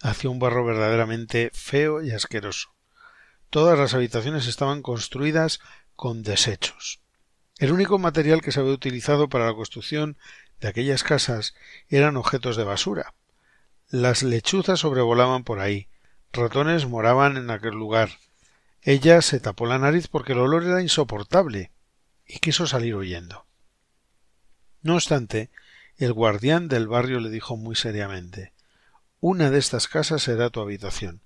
hacia 0.00 0.30
un 0.30 0.38
barro 0.38 0.64
verdaderamente 0.64 1.50
feo 1.52 2.04
y 2.04 2.12
asqueroso. 2.12 2.72
Todas 3.50 3.76
las 3.76 3.94
habitaciones 3.94 4.46
estaban 4.46 4.80
construidas 4.80 5.58
con 5.96 6.22
desechos. 6.22 7.00
El 7.58 7.72
único 7.72 7.98
material 7.98 8.42
que 8.42 8.52
se 8.52 8.60
había 8.60 8.72
utilizado 8.74 9.28
para 9.28 9.46
la 9.46 9.54
construcción 9.54 10.18
de 10.60 10.68
aquellas 10.68 11.02
casas 11.02 11.56
eran 11.88 12.16
objetos 12.16 12.56
de 12.56 12.62
basura. 12.62 13.14
Las 13.88 14.22
lechuzas 14.22 14.78
sobrevolaban 14.80 15.42
por 15.42 15.58
ahí, 15.58 15.88
ratones 16.32 16.86
moraban 16.86 17.36
en 17.36 17.50
aquel 17.50 17.74
lugar, 17.74 18.10
ella 18.86 19.22
se 19.22 19.40
tapó 19.40 19.64
la 19.64 19.78
nariz 19.78 20.08
porque 20.08 20.32
el 20.32 20.40
olor 20.40 20.64
era 20.64 20.82
insoportable 20.82 21.72
y 22.26 22.38
quiso 22.40 22.66
salir 22.66 22.94
huyendo. 22.94 23.46
No 24.82 24.96
obstante, 24.96 25.50
el 25.96 26.12
guardián 26.12 26.68
del 26.68 26.86
barrio 26.86 27.18
le 27.18 27.30
dijo 27.30 27.56
muy 27.56 27.76
seriamente 27.76 28.52
Una 29.20 29.50
de 29.50 29.58
estas 29.58 29.88
casas 29.88 30.22
será 30.22 30.50
tu 30.50 30.60
habitación. 30.60 31.22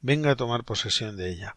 Venga 0.00 0.32
a 0.32 0.36
tomar 0.36 0.64
posesión 0.64 1.16
de 1.16 1.30
ella. 1.30 1.56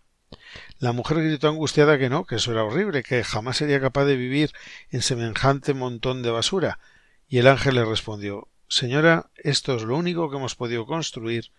La 0.80 0.94
mujer 0.94 1.18
gritó 1.18 1.50
angustiada 1.50 2.00
que 2.00 2.10
no, 2.10 2.24
que 2.24 2.36
eso 2.36 2.54
era 2.54 2.64
horrible, 2.64 3.04
que 3.04 3.22
jamás 3.22 3.58
sería 3.58 3.82
capaz 3.82 4.06
de 4.06 4.16
vivir 4.16 4.54
en 4.90 5.02
semejante 5.02 5.74
montón 5.74 6.24
de 6.24 6.32
basura, 6.32 6.80
y 7.28 7.40
el 7.40 7.48
ángel 7.48 7.76
le 7.76 7.84
respondió 7.84 8.48
Señora, 8.70 9.30
esto 9.36 9.76
es 9.76 9.84
lo 9.84 9.98
único 9.98 10.30
que 10.30 10.38
hemos 10.38 10.56
podido 10.56 10.86
construir 10.86 11.52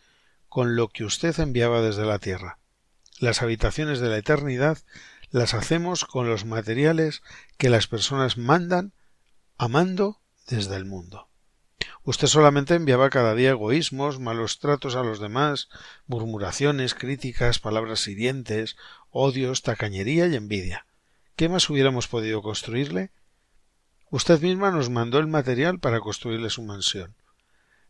con 0.48 0.76
lo 0.76 0.88
que 0.88 1.04
usted 1.04 1.38
enviaba 1.38 1.82
desde 1.82 2.06
la 2.06 2.18
tierra. 2.18 2.58
Las 3.18 3.42
habitaciones 3.42 4.00
de 4.00 4.08
la 4.08 4.18
eternidad 4.18 4.78
las 5.30 5.54
hacemos 5.54 6.04
con 6.04 6.28
los 6.28 6.44
materiales 6.44 7.22
que 7.56 7.70
las 7.70 7.86
personas 7.86 8.36
mandan 8.36 8.92
amando 9.56 10.20
desde 10.48 10.76
el 10.76 10.84
mundo. 10.84 11.28
Usted 12.04 12.26
solamente 12.26 12.74
enviaba 12.74 13.10
cada 13.10 13.34
día 13.34 13.50
egoísmos, 13.50 14.18
malos 14.18 14.58
tratos 14.58 14.96
a 14.96 15.04
los 15.04 15.20
demás, 15.20 15.68
murmuraciones, 16.06 16.94
críticas, 16.94 17.60
palabras 17.60 18.08
hirientes, 18.08 18.76
odios, 19.10 19.62
tacañería 19.62 20.26
y 20.26 20.34
envidia. 20.34 20.86
¿Qué 21.36 21.48
más 21.48 21.70
hubiéramos 21.70 22.08
podido 22.08 22.42
construirle? 22.42 23.10
Usted 24.10 24.40
misma 24.40 24.72
nos 24.72 24.90
mandó 24.90 25.18
el 25.18 25.28
material 25.28 25.78
para 25.78 26.00
construirle 26.00 26.50
su 26.50 26.62
mansión. 26.62 27.14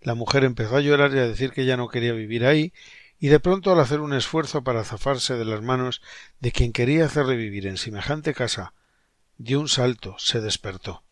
La 0.01 0.15
mujer 0.15 0.45
empezó 0.45 0.77
a 0.77 0.81
llorar 0.81 1.15
y 1.15 1.19
a 1.19 1.27
decir 1.27 1.53
que 1.53 1.65
ya 1.65 1.77
no 1.77 1.89
quería 1.89 2.13
vivir 2.13 2.45
ahí 2.45 2.73
y 3.23 3.29
de 3.29 3.39
pronto 3.39 3.71
al 3.71 3.79
hacer 3.79 4.01
un 4.01 4.15
esfuerzo 4.15 4.65
para 4.65 4.83
zafarse 4.83 5.37
de 5.37 5.45
las 5.45 5.63
manos 5.63 6.03
de 6.41 6.51
quien 6.51 6.73
quería 6.73 7.05
hacerle 7.05 7.37
vivir 7.37 7.69
en 7.69 7.77
semejante 7.77 8.35
casa, 8.35 8.75
dio 9.39 9.61
un 9.61 9.69
salto, 9.69 10.17
se 10.19 10.41
despertó. 10.41 11.05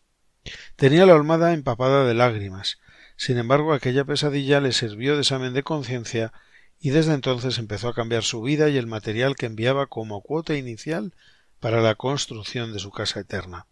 Tenía 0.75 1.05
la 1.05 1.13
almada 1.13 1.53
empapada 1.53 2.05
de 2.05 2.13
lágrimas. 2.13 2.79
Sin 3.15 3.37
embargo, 3.37 3.71
aquella 3.71 4.03
pesadilla 4.03 4.59
le 4.59 4.73
sirvió 4.73 5.15
de 5.15 5.21
examen 5.21 5.53
de 5.53 5.63
conciencia 5.63 6.33
y 6.81 6.89
desde 6.89 7.13
entonces 7.13 7.57
empezó 7.57 7.87
a 7.87 7.93
cambiar 7.93 8.23
su 8.23 8.41
vida 8.41 8.67
y 8.67 8.75
el 8.75 8.87
material 8.87 9.37
que 9.37 9.45
enviaba 9.45 9.87
como 9.87 10.19
cuota 10.19 10.57
inicial 10.57 11.15
para 11.61 11.79
la 11.79 11.95
construcción 11.95 12.73
de 12.73 12.79
su 12.79 12.91
casa 12.91 13.21
eterna. 13.21 13.67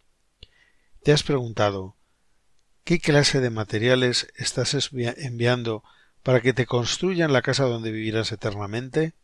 ¿Te 1.02 1.12
has 1.12 1.24
preguntado 1.24 1.94
qué 2.84 3.00
clase 3.00 3.42
de 3.42 3.50
materiales 3.50 4.28
estás 4.34 4.90
enviando 5.18 5.84
para 6.22 6.40
que 6.40 6.52
te 6.52 6.66
construyan 6.66 7.32
la 7.32 7.42
casa 7.42 7.64
donde 7.64 7.90
vivirás 7.90 8.32
eternamente? 8.32 9.14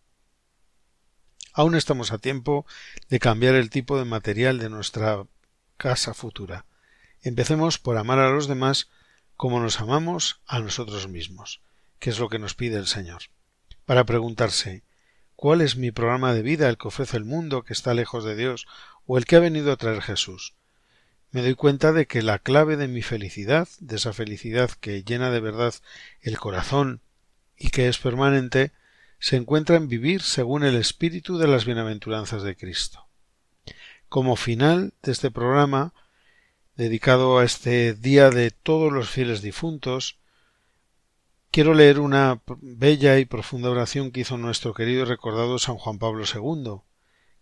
Aún 1.52 1.74
estamos 1.74 2.12
a 2.12 2.18
tiempo 2.18 2.66
de 3.08 3.18
cambiar 3.18 3.54
el 3.54 3.70
tipo 3.70 3.98
de 3.98 4.04
material 4.04 4.58
de 4.58 4.68
nuestra 4.68 5.24
casa 5.76 6.14
futura. 6.14 6.66
Empecemos 7.22 7.78
por 7.78 7.96
amar 7.96 8.18
a 8.18 8.30
los 8.30 8.46
demás 8.48 8.88
como 9.36 9.60
nos 9.60 9.80
amamos 9.80 10.40
a 10.46 10.60
nosotros 10.60 11.08
mismos, 11.08 11.62
que 11.98 12.10
es 12.10 12.18
lo 12.18 12.28
que 12.28 12.38
nos 12.38 12.54
pide 12.54 12.76
el 12.76 12.86
Señor. 12.86 13.22
Para 13.84 14.04
preguntarse 14.04 14.84
¿Cuál 15.36 15.60
es 15.60 15.76
mi 15.76 15.90
programa 15.90 16.32
de 16.32 16.40
vida, 16.40 16.66
el 16.66 16.78
que 16.78 16.88
ofrece 16.88 17.18
el 17.18 17.26
mundo 17.26 17.62
que 17.62 17.74
está 17.74 17.92
lejos 17.92 18.24
de 18.24 18.36
Dios, 18.36 18.66
o 19.04 19.18
el 19.18 19.26
que 19.26 19.36
ha 19.36 19.40
venido 19.40 19.70
a 19.70 19.76
traer 19.76 20.00
Jesús? 20.00 20.54
Me 21.30 21.42
doy 21.42 21.54
cuenta 21.54 21.92
de 21.92 22.06
que 22.06 22.22
la 22.22 22.38
clave 22.38 22.76
de 22.76 22.88
mi 22.88 23.02
felicidad, 23.02 23.68
de 23.80 23.96
esa 23.96 24.12
felicidad 24.12 24.70
que 24.80 25.02
llena 25.02 25.30
de 25.30 25.40
verdad 25.40 25.74
el 26.20 26.38
corazón 26.38 27.02
y 27.56 27.70
que 27.70 27.88
es 27.88 27.98
permanente, 27.98 28.72
se 29.18 29.36
encuentra 29.36 29.76
en 29.76 29.88
vivir 29.88 30.22
según 30.22 30.64
el 30.64 30.76
espíritu 30.76 31.38
de 31.38 31.48
las 31.48 31.64
bienaventuranzas 31.64 32.42
de 32.42 32.56
Cristo. 32.56 33.08
Como 34.08 34.36
final 34.36 34.94
de 35.02 35.12
este 35.12 35.30
programa, 35.30 35.94
dedicado 36.76 37.38
a 37.38 37.44
este 37.44 37.94
día 37.94 38.30
de 38.30 38.50
todos 38.50 38.92
los 38.92 39.08
fieles 39.10 39.42
difuntos, 39.42 40.18
quiero 41.50 41.74
leer 41.74 41.98
una 41.98 42.42
bella 42.60 43.18
y 43.18 43.24
profunda 43.24 43.70
oración 43.70 44.12
que 44.12 44.20
hizo 44.20 44.36
nuestro 44.36 44.74
querido 44.74 45.02
y 45.02 45.06
recordado 45.06 45.58
San 45.58 45.76
Juan 45.76 45.98
Pablo 45.98 46.24
II, 46.24 46.82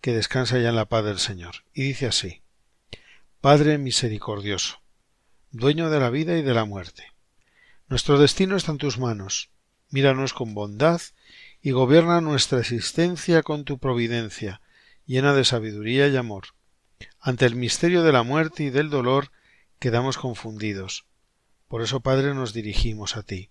que 0.00 0.12
descansa 0.12 0.58
ya 0.58 0.70
en 0.70 0.76
la 0.76 0.88
paz 0.88 1.04
del 1.04 1.18
Señor, 1.18 1.64
y 1.74 1.82
dice 1.82 2.06
así 2.06 2.43
Padre 3.44 3.76
misericordioso, 3.76 4.80
dueño 5.50 5.90
de 5.90 6.00
la 6.00 6.08
vida 6.08 6.38
y 6.38 6.40
de 6.40 6.54
la 6.54 6.64
muerte. 6.64 7.12
Nuestro 7.88 8.18
destino 8.18 8.56
está 8.56 8.72
en 8.72 8.78
tus 8.78 8.98
manos. 8.98 9.50
Míranos 9.90 10.32
con 10.32 10.54
bondad 10.54 11.02
y 11.60 11.72
gobierna 11.72 12.22
nuestra 12.22 12.60
existencia 12.60 13.42
con 13.42 13.64
tu 13.64 13.78
providencia, 13.78 14.62
llena 15.04 15.34
de 15.34 15.44
sabiduría 15.44 16.08
y 16.08 16.16
amor. 16.16 16.44
Ante 17.20 17.44
el 17.44 17.54
misterio 17.54 18.02
de 18.02 18.12
la 18.12 18.22
muerte 18.22 18.64
y 18.64 18.70
del 18.70 18.88
dolor 18.88 19.30
quedamos 19.78 20.16
confundidos. 20.16 21.04
Por 21.68 21.82
eso, 21.82 22.00
Padre, 22.00 22.32
nos 22.32 22.54
dirigimos 22.54 23.14
a 23.14 23.24
ti. 23.24 23.50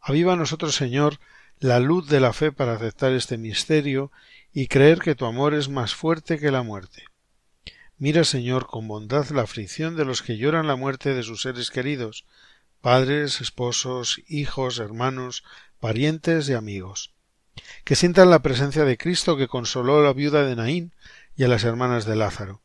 Aviva 0.00 0.34
a 0.34 0.36
nosotros, 0.36 0.76
Señor, 0.76 1.18
la 1.60 1.80
luz 1.80 2.10
de 2.10 2.20
la 2.20 2.34
fe 2.34 2.52
para 2.52 2.74
aceptar 2.74 3.14
este 3.14 3.38
misterio 3.38 4.12
y 4.52 4.66
creer 4.66 4.98
que 4.98 5.14
tu 5.14 5.24
amor 5.24 5.54
es 5.54 5.70
más 5.70 5.94
fuerte 5.94 6.38
que 6.38 6.50
la 6.50 6.62
muerte. 6.62 7.04
Mira, 8.06 8.24
Señor, 8.24 8.66
con 8.66 8.86
bondad 8.86 9.30
la 9.30 9.40
aflicción 9.40 9.96
de 9.96 10.04
los 10.04 10.20
que 10.20 10.36
lloran 10.36 10.66
la 10.66 10.76
muerte 10.76 11.14
de 11.14 11.22
sus 11.22 11.40
seres 11.40 11.70
queridos, 11.70 12.26
padres, 12.82 13.40
esposos, 13.40 14.20
hijos, 14.28 14.78
hermanos, 14.78 15.42
parientes 15.80 16.46
y 16.50 16.52
amigos. 16.52 17.14
Que 17.82 17.96
sientan 17.96 18.28
la 18.28 18.40
presencia 18.40 18.84
de 18.84 18.98
Cristo 18.98 19.38
que 19.38 19.48
consoló 19.48 20.00
a 20.00 20.02
la 20.02 20.12
viuda 20.12 20.44
de 20.44 20.54
Naín 20.54 20.92
y 21.34 21.44
a 21.44 21.48
las 21.48 21.64
hermanas 21.64 22.04
de 22.04 22.14
Lázaro. 22.14 22.60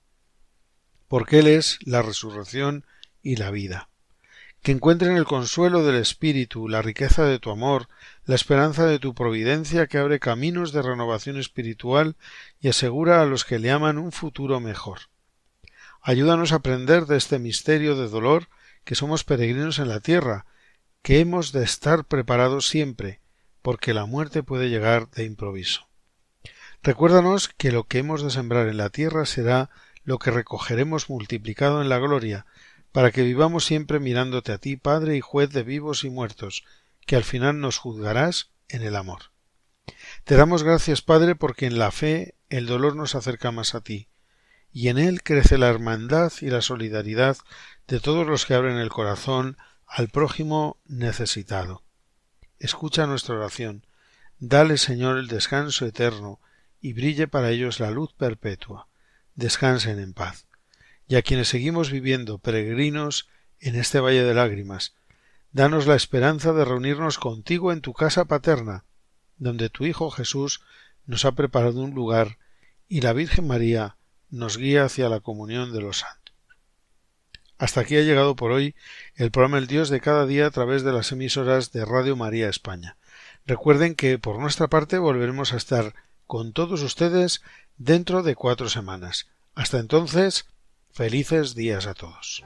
Porque 1.08 1.40
Él 1.40 1.48
es 1.48 1.80
la 1.86 2.02
resurrección 2.02 2.84
y 3.24 3.38
la 3.38 3.50
vida. 3.50 3.88
Que 4.62 4.74
encuentren 4.74 5.16
el 5.16 5.24
consuelo 5.24 5.86
del 5.86 5.96
Espíritu, 5.96 6.68
la 6.68 6.82
riqueza 6.82 7.24
de 7.24 7.40
tu 7.40 7.50
amor, 7.50 7.88
la 8.26 8.36
esperanza 8.36 8.88
de 8.88 9.00
tu 9.00 9.16
providencia 9.16 9.88
que 9.88 10.00
abre 10.00 10.20
caminos 10.20 10.74
de 10.74 10.82
renovación 10.82 11.38
espiritual 11.38 12.18
y 12.60 12.68
asegura 12.68 13.22
a 13.22 13.26
los 13.26 13.46
que 13.46 13.58
le 13.58 13.72
aman 13.72 13.98
un 13.98 14.12
futuro 14.12 14.60
mejor. 14.60 15.00
Ayúdanos 16.02 16.52
a 16.52 16.58
aprender 16.58 17.06
de 17.06 17.18
este 17.18 17.40
misterio 17.40 17.96
de 17.96 18.08
dolor 18.08 18.48
que 18.84 18.96
somos 18.96 19.24
peregrinos 19.24 19.80
en 19.80 19.90
la 19.90 20.00
tierra, 20.00 20.46
que 21.02 21.20
hemos 21.20 21.52
de 21.52 21.64
estar 21.64 22.06
preparados 22.06 22.68
siempre, 22.68 23.22
porque 23.62 23.94
la 23.94 24.06
muerte 24.06 24.44
puede 24.44 24.70
llegar 24.70 25.10
de 25.12 25.26
improviso. 25.26 25.90
Recuérdanos 26.82 27.50
que 27.50 27.72
lo 27.72 27.84
que 27.84 28.00
hemos 28.00 28.24
de 28.24 28.30
sembrar 28.30 28.68
en 28.68 28.78
la 28.78 28.90
tierra 28.90 29.26
será 29.26 29.70
lo 30.04 30.18
que 30.18 30.32
recogeremos 30.32 31.10
multiplicado 31.10 31.82
en 31.82 31.90
la 31.90 32.00
gloria, 32.00 32.46
para 32.92 33.12
que 33.12 33.24
vivamos 33.24 33.66
siempre 33.66 34.00
mirándote 34.00 34.52
a 34.52 34.58
ti, 34.58 34.78
Padre 34.78 35.18
y 35.18 35.22
juez 35.22 35.52
de 35.52 35.64
vivos 35.64 36.04
y 36.04 36.10
muertos, 36.10 36.64
que 37.06 37.16
al 37.16 37.24
final 37.24 37.60
nos 37.60 37.78
juzgarás 37.78 38.52
en 38.70 38.82
el 38.84 38.96
amor. 38.96 39.32
Te 40.24 40.36
damos 40.36 40.64
gracias, 40.64 41.02
Padre, 41.02 41.36
porque 41.36 41.66
en 41.66 41.78
la 41.78 41.92
fe 41.92 42.36
el 42.50 42.66
dolor 42.66 42.96
nos 42.96 43.16
acerca 43.16 43.52
más 43.52 43.76
a 43.76 43.82
ti, 43.82 44.08
y 44.72 44.90
en 44.90 44.98
él 44.98 45.24
crece 45.24 45.58
la 45.58 45.70
hermandad 45.70 46.32
y 46.42 46.50
la 46.50 46.62
solidaridad 46.62 47.38
de 47.88 48.00
todos 48.00 48.28
los 48.28 48.46
que 48.46 48.54
abren 48.54 48.78
el 48.78 48.90
corazón 48.90 49.58
al 49.88 50.10
prójimo 50.10 50.78
necesitado. 50.86 51.84
Escucha 52.60 53.08
nuestra 53.08 53.36
oración. 53.36 53.86
Dale, 54.38 54.78
Señor, 54.78 55.18
el 55.18 55.28
descanso 55.28 55.86
eterno, 55.86 56.40
y 56.82 56.94
brille 56.94 57.28
para 57.28 57.50
ellos 57.50 57.80
la 57.80 57.92
luz 57.92 58.14
perpetua. 58.14 58.88
Descansen 59.36 60.00
en 60.00 60.14
paz. 60.14 60.46
Y 61.08 61.16
a 61.16 61.22
quienes 61.22 61.48
seguimos 61.48 61.92
viviendo 61.92 62.38
peregrinos 62.38 63.28
en 63.60 63.76
este 63.76 64.00
valle 64.00 64.24
de 64.24 64.34
lágrimas, 64.34 64.94
danos 65.52 65.88
la 65.88 65.96
esperanza 65.96 66.54
de 66.54 66.64
reunirnos 66.64 67.18
contigo 67.18 67.72
en 67.72 67.82
tu 67.82 67.94
casa 67.94 68.26
paterna, 68.26 68.86
donde 69.38 69.70
tu 69.70 69.86
Hijo 69.86 70.12
Jesús 70.12 70.62
nos 71.06 71.26
ha 71.26 71.32
preparado 71.32 71.82
un 71.82 71.96
lugar 71.96 72.38
y 72.88 73.02
la 73.02 73.14
Virgen 73.14 73.48
María 73.48 73.98
nos 74.30 74.58
guía 74.58 74.86
hacia 74.86 75.10
la 75.10 75.20
comunión 75.20 75.74
de 75.74 75.82
los 75.82 76.00
santos. 76.00 76.20
Hasta 77.58 77.82
aquí 77.82 77.98
ha 77.98 78.02
llegado 78.02 78.36
por 78.36 78.52
hoy 78.52 78.74
el 79.16 79.32
programa 79.32 79.58
El 79.58 79.68
Dios 79.68 79.90
de 79.90 80.00
cada 80.00 80.26
día 80.26 80.48
a 80.48 80.52
través 80.52 80.84
de 80.84 80.94
las 80.94 81.12
emisoras 81.12 81.72
de 81.72 81.84
Radio 81.84 82.16
María 82.16 82.48
España. 82.48 82.96
Recuerden 83.46 83.96
que 83.96 84.18
por 84.18 84.40
nuestra 84.40 84.70
parte 84.70 84.98
volveremos 84.98 85.54
a 85.54 85.58
estar 85.58 85.94
con 86.26 86.54
todos 86.54 86.84
ustedes 86.84 87.42
dentro 87.78 88.24
de 88.24 88.36
cuatro 88.36 88.70
semanas. 88.70 89.28
Hasta 89.56 89.80
entonces, 89.80 90.46
felices 90.92 91.54
días 91.56 91.86
a 91.86 91.94
todos. 91.94 92.46